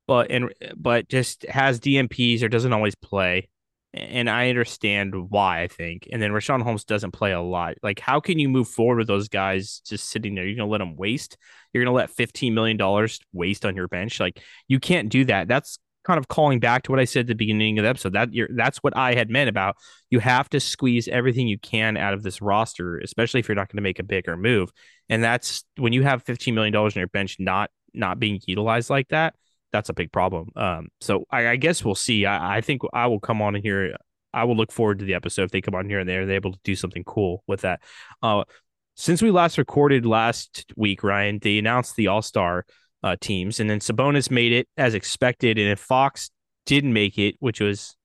[0.07, 3.49] but and but just has DMPs or doesn't always play.
[3.93, 6.07] And I understand why I think.
[6.13, 7.75] And then Richaun Holmes doesn't play a lot.
[7.83, 10.47] Like, how can you move forward with those guys just sitting there?
[10.47, 11.37] You're gonna let them waste.
[11.73, 14.21] You're gonna let fifteen million dollars waste on your bench.
[14.21, 15.49] Like, you can't do that.
[15.49, 18.13] That's kind of calling back to what I said at the beginning of the episode.
[18.13, 19.77] That you're, that's what I had meant about
[20.09, 23.69] you have to squeeze everything you can out of this roster, especially if you're not
[23.69, 24.71] going to make a bigger move.
[25.09, 28.91] And that's when you have 15 million dollars on your bench not not being utilized
[28.91, 29.35] like that.
[29.73, 30.51] That's a big problem.
[30.57, 32.27] Um, so I, I guess we'll see.
[32.27, 33.97] I, I think I will come on here.
[34.33, 36.53] I will look forward to the episode if they come on here and they're, able
[36.53, 37.81] to do something cool with that.
[38.23, 38.45] Uh,
[38.97, 42.67] since we last recorded last week, Ryan, they announced the All Star
[43.03, 46.31] uh, teams, and then Sabonis made it as expected, and if Fox
[46.67, 47.97] didn't make it, which was,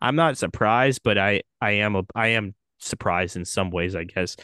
[0.00, 4.04] I'm not surprised, but I I am a I am surprised in some ways, I
[4.04, 4.36] guess.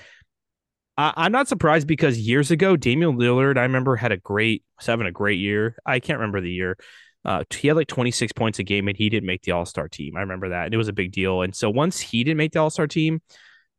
[0.98, 4.86] I, am not surprised because years ago, Damian Lillard, I remember had a great, was
[4.86, 5.76] having a great year.
[5.84, 6.76] I can't remember the year.
[7.24, 9.88] Uh, he had like 26 points a game, and he didn't make the All Star
[9.88, 10.16] team.
[10.16, 11.42] I remember that, and it was a big deal.
[11.42, 13.20] And so once he didn't make the All Star team,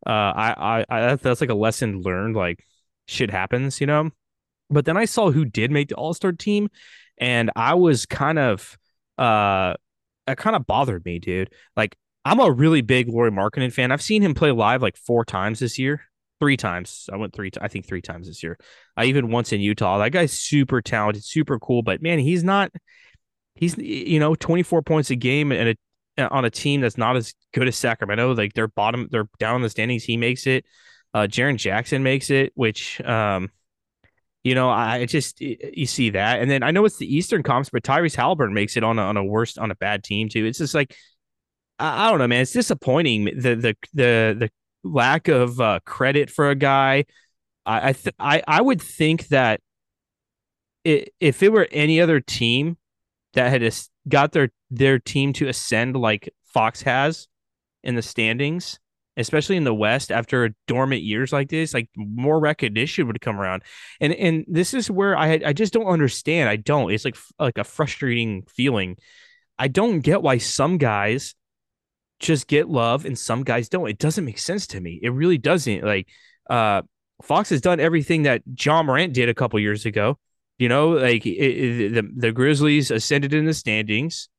[0.05, 2.35] uh, I, I, I that's like a lesson learned.
[2.35, 2.63] Like
[3.07, 4.11] shit happens, you know.
[4.69, 6.69] But then I saw who did make the All Star team,
[7.17, 8.77] and I was kind of,
[9.17, 9.75] uh,
[10.27, 11.51] it kind of bothered me, dude.
[11.75, 11.95] Like
[12.25, 13.91] I'm a really big Lauri Markkanen fan.
[13.91, 16.01] I've seen him play live like four times this year,
[16.39, 17.09] three times.
[17.11, 18.57] I went three, I think three times this year.
[18.95, 19.99] I even once in Utah.
[19.99, 22.71] That guy's super talented, super cool, but man, he's not.
[23.55, 25.75] He's you know 24 points a game and
[26.17, 28.35] a, on a team that's not as good as Sacramento.
[28.35, 30.03] Like they're bottom, they're down in the standings.
[30.03, 30.65] He makes it.
[31.13, 33.49] Uh, Jaren Jackson makes it, which um,
[34.43, 37.69] you know, I just you see that, and then I know it's the Eastern Conference,
[37.69, 40.45] but Tyrese Haliburton makes it on a, on a worst on a bad team too.
[40.45, 40.95] It's just like
[41.79, 42.41] I, I don't know, man.
[42.41, 44.49] It's disappointing the the the the
[44.83, 47.05] lack of uh, credit for a guy.
[47.65, 49.59] I I, th- I I would think that
[50.83, 52.77] it, if it were any other team
[53.33, 53.73] that had
[54.07, 57.27] got their their team to ascend like Fox has
[57.83, 58.79] in the standings,
[59.17, 63.63] especially in the West after dormant years like this, like more recognition would come around.
[63.99, 66.49] And and this is where I I just don't understand.
[66.49, 66.91] I don't.
[66.91, 68.97] It's like like a frustrating feeling.
[69.59, 71.35] I don't get why some guys
[72.19, 73.89] just get love and some guys don't.
[73.89, 74.99] It doesn't make sense to me.
[75.01, 75.83] It really doesn't.
[75.83, 76.07] Like
[76.49, 76.81] uh
[77.23, 80.17] Fox has done everything that Ja Morant did a couple years ago.
[80.59, 84.29] You know, like it, it, the the Grizzlies ascended in the standings.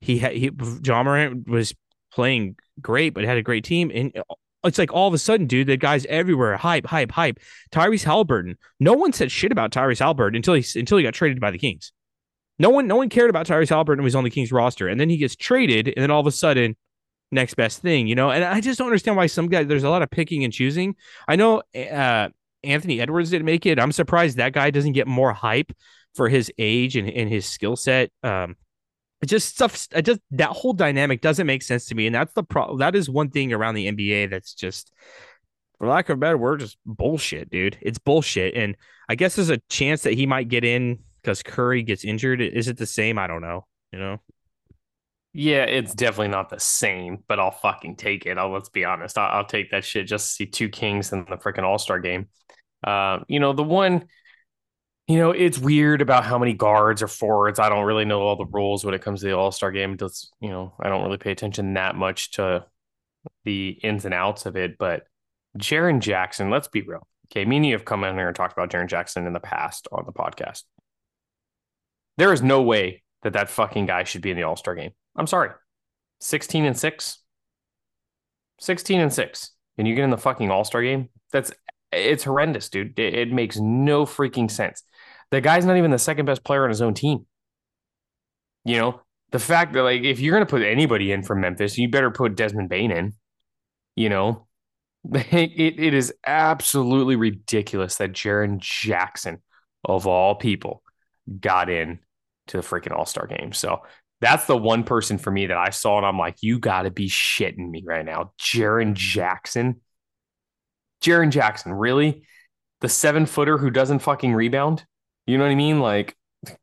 [0.00, 0.50] He had he
[0.84, 1.74] Ja Morant was
[2.12, 3.90] playing great, but had a great team.
[3.94, 4.12] And
[4.64, 6.56] it's like all of a sudden, dude, the guy's everywhere.
[6.56, 7.38] Hype, hype, hype.
[7.70, 8.56] Tyrese Haliburton.
[8.80, 11.58] No one said shit about Tyrese Haliburton until he until he got traded by the
[11.58, 11.92] Kings.
[12.58, 14.88] No one, no one cared about Tyrese Haliburton when he was on the Kings roster,
[14.88, 16.74] and then he gets traded, and then all of a sudden,
[17.30, 18.30] next best thing, you know.
[18.30, 19.66] And I just don't understand why some guys.
[19.66, 20.96] There's a lot of picking and choosing.
[21.28, 22.28] I know uh,
[22.62, 23.78] Anthony Edwards didn't make it.
[23.78, 25.72] I'm surprised that guy doesn't get more hype
[26.14, 28.10] for his age and, and his skill set.
[28.22, 28.56] Um,
[29.22, 32.42] it just stuff just that whole dynamic doesn't make sense to me and that's the
[32.42, 34.92] problem that is one thing around the nba that's just
[35.78, 38.76] for lack of a better word just bullshit dude it's bullshit and
[39.08, 42.68] i guess there's a chance that he might get in because curry gets injured is
[42.68, 44.20] it the same i don't know you know
[45.36, 49.18] yeah it's definitely not the same but i'll fucking take it I'll, let's be honest
[49.18, 52.28] I'll, I'll take that shit just to see two kings in the freaking all-star game
[52.84, 54.06] uh, you know the one
[55.08, 57.60] you know, it's weird about how many guards or forwards.
[57.60, 59.96] I don't really know all the rules when it comes to the All Star game.
[59.96, 60.74] Does you know?
[60.80, 62.66] I don't really pay attention that much to
[63.44, 64.78] the ins and outs of it.
[64.78, 65.04] But
[65.58, 67.06] Jaren Jackson, let's be real.
[67.30, 69.40] Okay, me and you have come in here and talked about Jaren Jackson in the
[69.40, 70.62] past on the podcast.
[72.16, 74.92] There is no way that that fucking guy should be in the All Star game.
[75.16, 75.50] I'm sorry.
[76.20, 77.18] 16 and 6.
[78.60, 79.50] 16 and 6.
[79.78, 81.08] And you get in the fucking All Star game?
[81.32, 81.52] That's
[81.92, 82.98] it's horrendous, dude.
[82.98, 84.82] It, it makes no freaking sense.
[85.30, 87.26] The guy's not even the second best player on his own team.
[88.64, 89.00] You know,
[89.32, 92.36] the fact that like if you're gonna put anybody in from Memphis, you better put
[92.36, 93.12] Desmond Bane in.
[93.94, 94.46] You know,
[95.12, 99.42] it, it is absolutely ridiculous that Jaren Jackson,
[99.84, 100.82] of all people,
[101.40, 102.00] got in
[102.48, 103.52] to the freaking All Star game.
[103.52, 103.82] So
[104.20, 106.90] that's the one person for me that I saw, and I'm like, you got to
[106.90, 109.80] be shitting me right now, Jaren Jackson.
[111.02, 112.26] Jaren Jackson, really?
[112.80, 114.84] The seven footer who doesn't fucking rebound?
[115.26, 115.80] You know what I mean?
[115.80, 116.16] Like,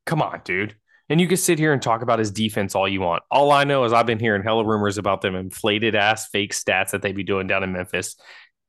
[0.05, 0.75] come on, dude.
[1.09, 3.23] And you can sit here and talk about his defense all you want.
[3.29, 6.91] All I know is I've been hearing hella rumors about them inflated ass fake stats
[6.91, 8.15] that they be doing down in Memphis.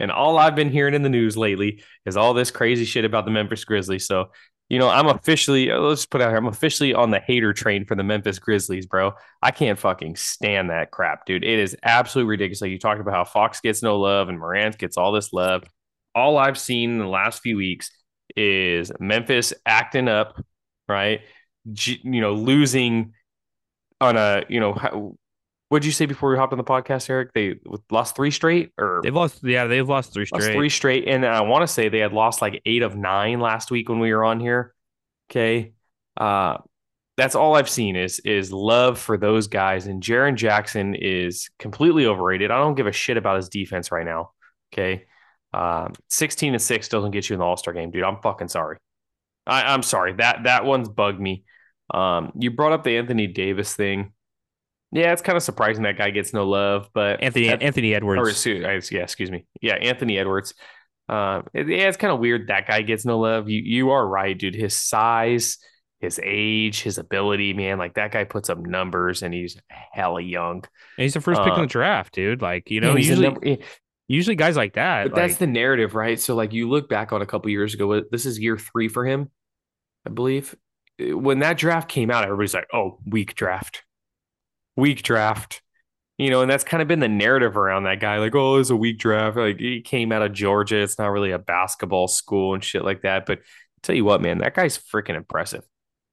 [0.00, 3.24] And all I've been hearing in the news lately is all this crazy shit about
[3.24, 4.06] the Memphis Grizzlies.
[4.06, 4.30] So,
[4.68, 7.84] you know, I'm officially, uh, let's put out here, I'm officially on the hater train
[7.84, 9.12] for the Memphis Grizzlies, bro.
[9.42, 11.44] I can't fucking stand that crap, dude.
[11.44, 12.62] It is absolutely ridiculous.
[12.62, 15.64] Like you talked about how Fox gets no love and Morant gets all this love.
[16.14, 17.90] All I've seen in the last few weeks
[18.36, 20.42] is Memphis acting up,
[20.88, 21.20] right?
[21.72, 23.12] G- you know, losing
[24.00, 25.16] on a, you know,
[25.74, 27.32] what did you say before we hopped on the podcast, Eric?
[27.32, 27.56] They
[27.90, 31.26] lost three straight, or they've lost, yeah, they've lost three straight, lost three straight, and
[31.26, 34.14] I want to say they had lost like eight of nine last week when we
[34.14, 34.72] were on here.
[35.28, 35.72] Okay,
[36.16, 36.58] uh,
[37.16, 39.88] That's all I've seen is is love for those guys.
[39.88, 42.52] And Jaren Jackson is completely overrated.
[42.52, 44.30] I don't give a shit about his defense right now.
[44.72, 45.06] Okay.
[45.52, 48.04] Um, 16 and 6 doesn't get you in the All-Star game, dude.
[48.04, 48.76] I'm fucking sorry.
[49.44, 50.12] I, am sorry.
[50.12, 51.42] That that one's bugged me.
[51.92, 54.12] Um, you brought up the Anthony Davis thing.
[54.94, 58.46] Yeah, it's kind of surprising that guy gets no love, but Anthony Anthony Edwards.
[58.46, 59.44] Or, yeah, excuse me.
[59.60, 60.54] Yeah, Anthony Edwards.
[61.08, 63.48] Uh, it, yeah, it's kind of weird that guy gets no love.
[63.48, 64.54] You you are right, dude.
[64.54, 65.58] His size,
[66.00, 70.64] his age, his ability, man, like that guy puts up numbers, and he's hella young.
[70.96, 72.40] And he's the first pick in the uh, draft, dude.
[72.40, 73.56] Like you know, usually number,
[74.06, 75.10] usually guys like that.
[75.10, 76.20] But like, that's the narrative, right?
[76.20, 79.04] So like you look back on a couple years ago, this is year three for
[79.04, 79.30] him,
[80.06, 80.54] I believe.
[81.00, 83.82] When that draft came out, everybody's like, "Oh, weak draft,
[84.76, 85.62] weak draft."
[86.18, 88.18] you know, and that's kind of been the narrative around that guy.
[88.18, 89.36] Like, oh, it's a weak draft.
[89.36, 90.76] Like he came out of Georgia.
[90.76, 93.26] It's not really a basketball school and shit like that.
[93.26, 95.64] But I'll tell you what, man, that guy's freaking impressive.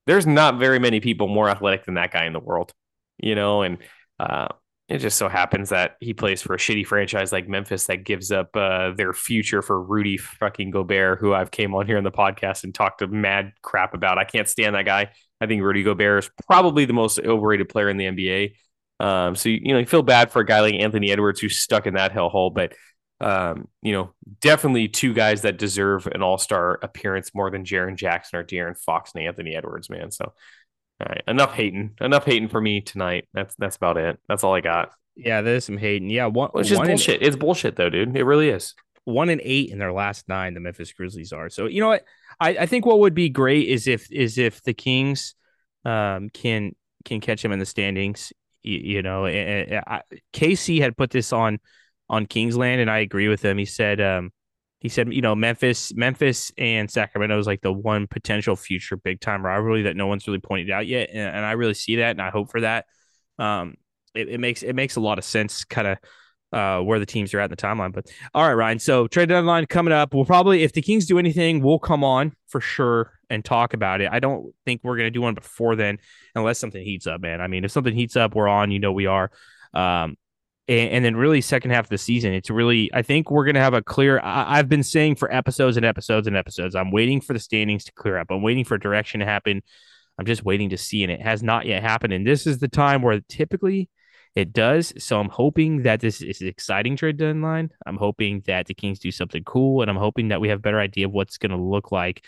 [0.08, 2.74] There's not very many people more athletic than that guy in the world,
[3.20, 3.78] you know, and
[4.20, 4.48] uh,
[4.90, 8.32] it just so happens that he plays for a shitty franchise like Memphis that gives
[8.32, 12.12] up uh, their future for Rudy fucking Gobert, who I've came on here in the
[12.12, 14.18] podcast and talked to mad crap about.
[14.18, 15.12] I can't stand that guy.
[15.42, 18.54] I think Rudy Gobert is probably the most overrated player in the NBA.
[19.00, 21.58] Um, so you, you know you feel bad for a guy like Anthony Edwards who's
[21.58, 22.74] stuck in that hellhole, but
[23.20, 27.96] um, you know definitely two guys that deserve an All Star appearance more than Jaren
[27.96, 30.12] Jackson or De'Aaron Fox and Anthony Edwards, man.
[30.12, 30.26] So
[31.02, 33.28] all right, enough hating, enough hating for me tonight.
[33.34, 34.20] That's that's about it.
[34.28, 34.92] That's all I got.
[35.16, 36.12] Yeah, there's some hating.
[36.12, 37.24] Yeah, one, it's just bullshit.
[37.24, 38.16] it's bullshit though, dude.
[38.16, 38.76] It really is.
[39.06, 41.50] One and eight in their last nine, the Memphis Grizzlies are.
[41.50, 42.06] So you know what?
[42.40, 45.36] I, I think what would be great is if is if the Kings
[45.86, 46.76] um can
[47.06, 48.32] can catch him in the standings
[48.64, 50.02] you, you know, I,
[50.34, 51.60] KC had put this on
[52.10, 53.58] on Kingsland, and I agree with him.
[53.58, 54.32] He said, um,
[54.80, 59.22] he said, you know, Memphis, Memphis, and Sacramento is like the one potential future big
[59.22, 62.12] time rivalry that no one's really pointed out yet, and, and I really see that,
[62.12, 62.86] and I hope for that.
[63.40, 63.76] Um,
[64.14, 65.98] it, it makes it makes a lot of sense, kind of
[66.52, 67.94] uh, where the teams are at in the timeline.
[67.94, 68.80] But all right, Ryan.
[68.80, 70.14] So trade deadline coming up.
[70.14, 74.02] We'll probably, if the Kings do anything, we'll come on for sure and talk about
[74.02, 74.10] it.
[74.12, 76.00] I don't think we're gonna do one before then,
[76.36, 77.42] unless something heats up, man.
[77.42, 78.72] I mean, if something heats up, we're on.
[78.72, 79.32] You know, we are.
[79.74, 80.18] Um,
[80.68, 82.92] and, and then really second half of the season, it's really.
[82.94, 84.20] I think we're gonna have a clear.
[84.20, 86.76] I, I've been saying for episodes and episodes and episodes.
[86.76, 88.28] I'm waiting for the standings to clear up.
[88.30, 89.62] I'm waiting for direction to happen.
[90.20, 92.14] I'm just waiting to see, and it has not yet happened.
[92.14, 93.90] And this is the time where typically
[94.36, 94.94] it does.
[94.98, 97.72] So I'm hoping that this is an exciting trade deadline.
[97.86, 100.62] I'm hoping that the Kings do something cool, and I'm hoping that we have a
[100.62, 102.24] better idea of what's going to look like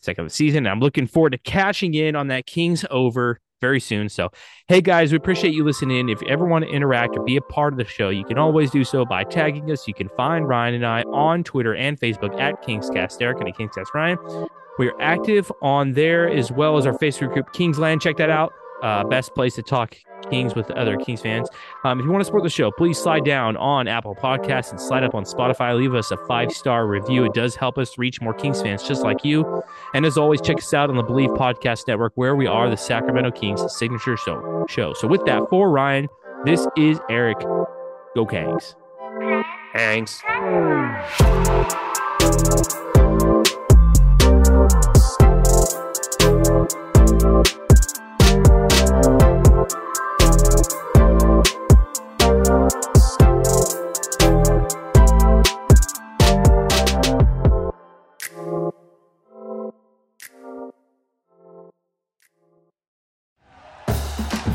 [0.00, 0.66] second of the season.
[0.66, 4.08] I'm looking forward to cashing in on that Kings over very soon.
[4.08, 4.30] So,
[4.68, 6.08] hey guys, we appreciate you listening.
[6.08, 8.38] If you ever want to interact or be a part of the show, you can
[8.38, 9.88] always do so by tagging us.
[9.88, 13.56] You can find Ryan and I on Twitter and Facebook at Kingscast Derek and at
[13.56, 14.18] Kingscast Ryan.
[14.78, 18.00] We are active on there as well as our Facebook group Kingsland.
[18.00, 18.52] Check that out.
[18.80, 19.96] Uh, best place to talk
[20.30, 21.48] Kings with other Kings fans.
[21.84, 24.80] Um, if you want to support the show, please slide down on Apple Podcasts and
[24.80, 25.76] slide up on Spotify.
[25.76, 27.24] Leave us a five star review.
[27.24, 29.62] It does help us reach more Kings fans just like you.
[29.94, 32.76] And as always, check us out on the Bleav Podcast Network, where we are the
[32.76, 34.66] Sacramento Kings signature show.
[34.68, 34.92] show.
[34.94, 36.08] So with that, for Ryan,
[36.44, 37.38] this is Eric.
[38.14, 38.74] Go Kangs.
[39.74, 40.22] Thanks.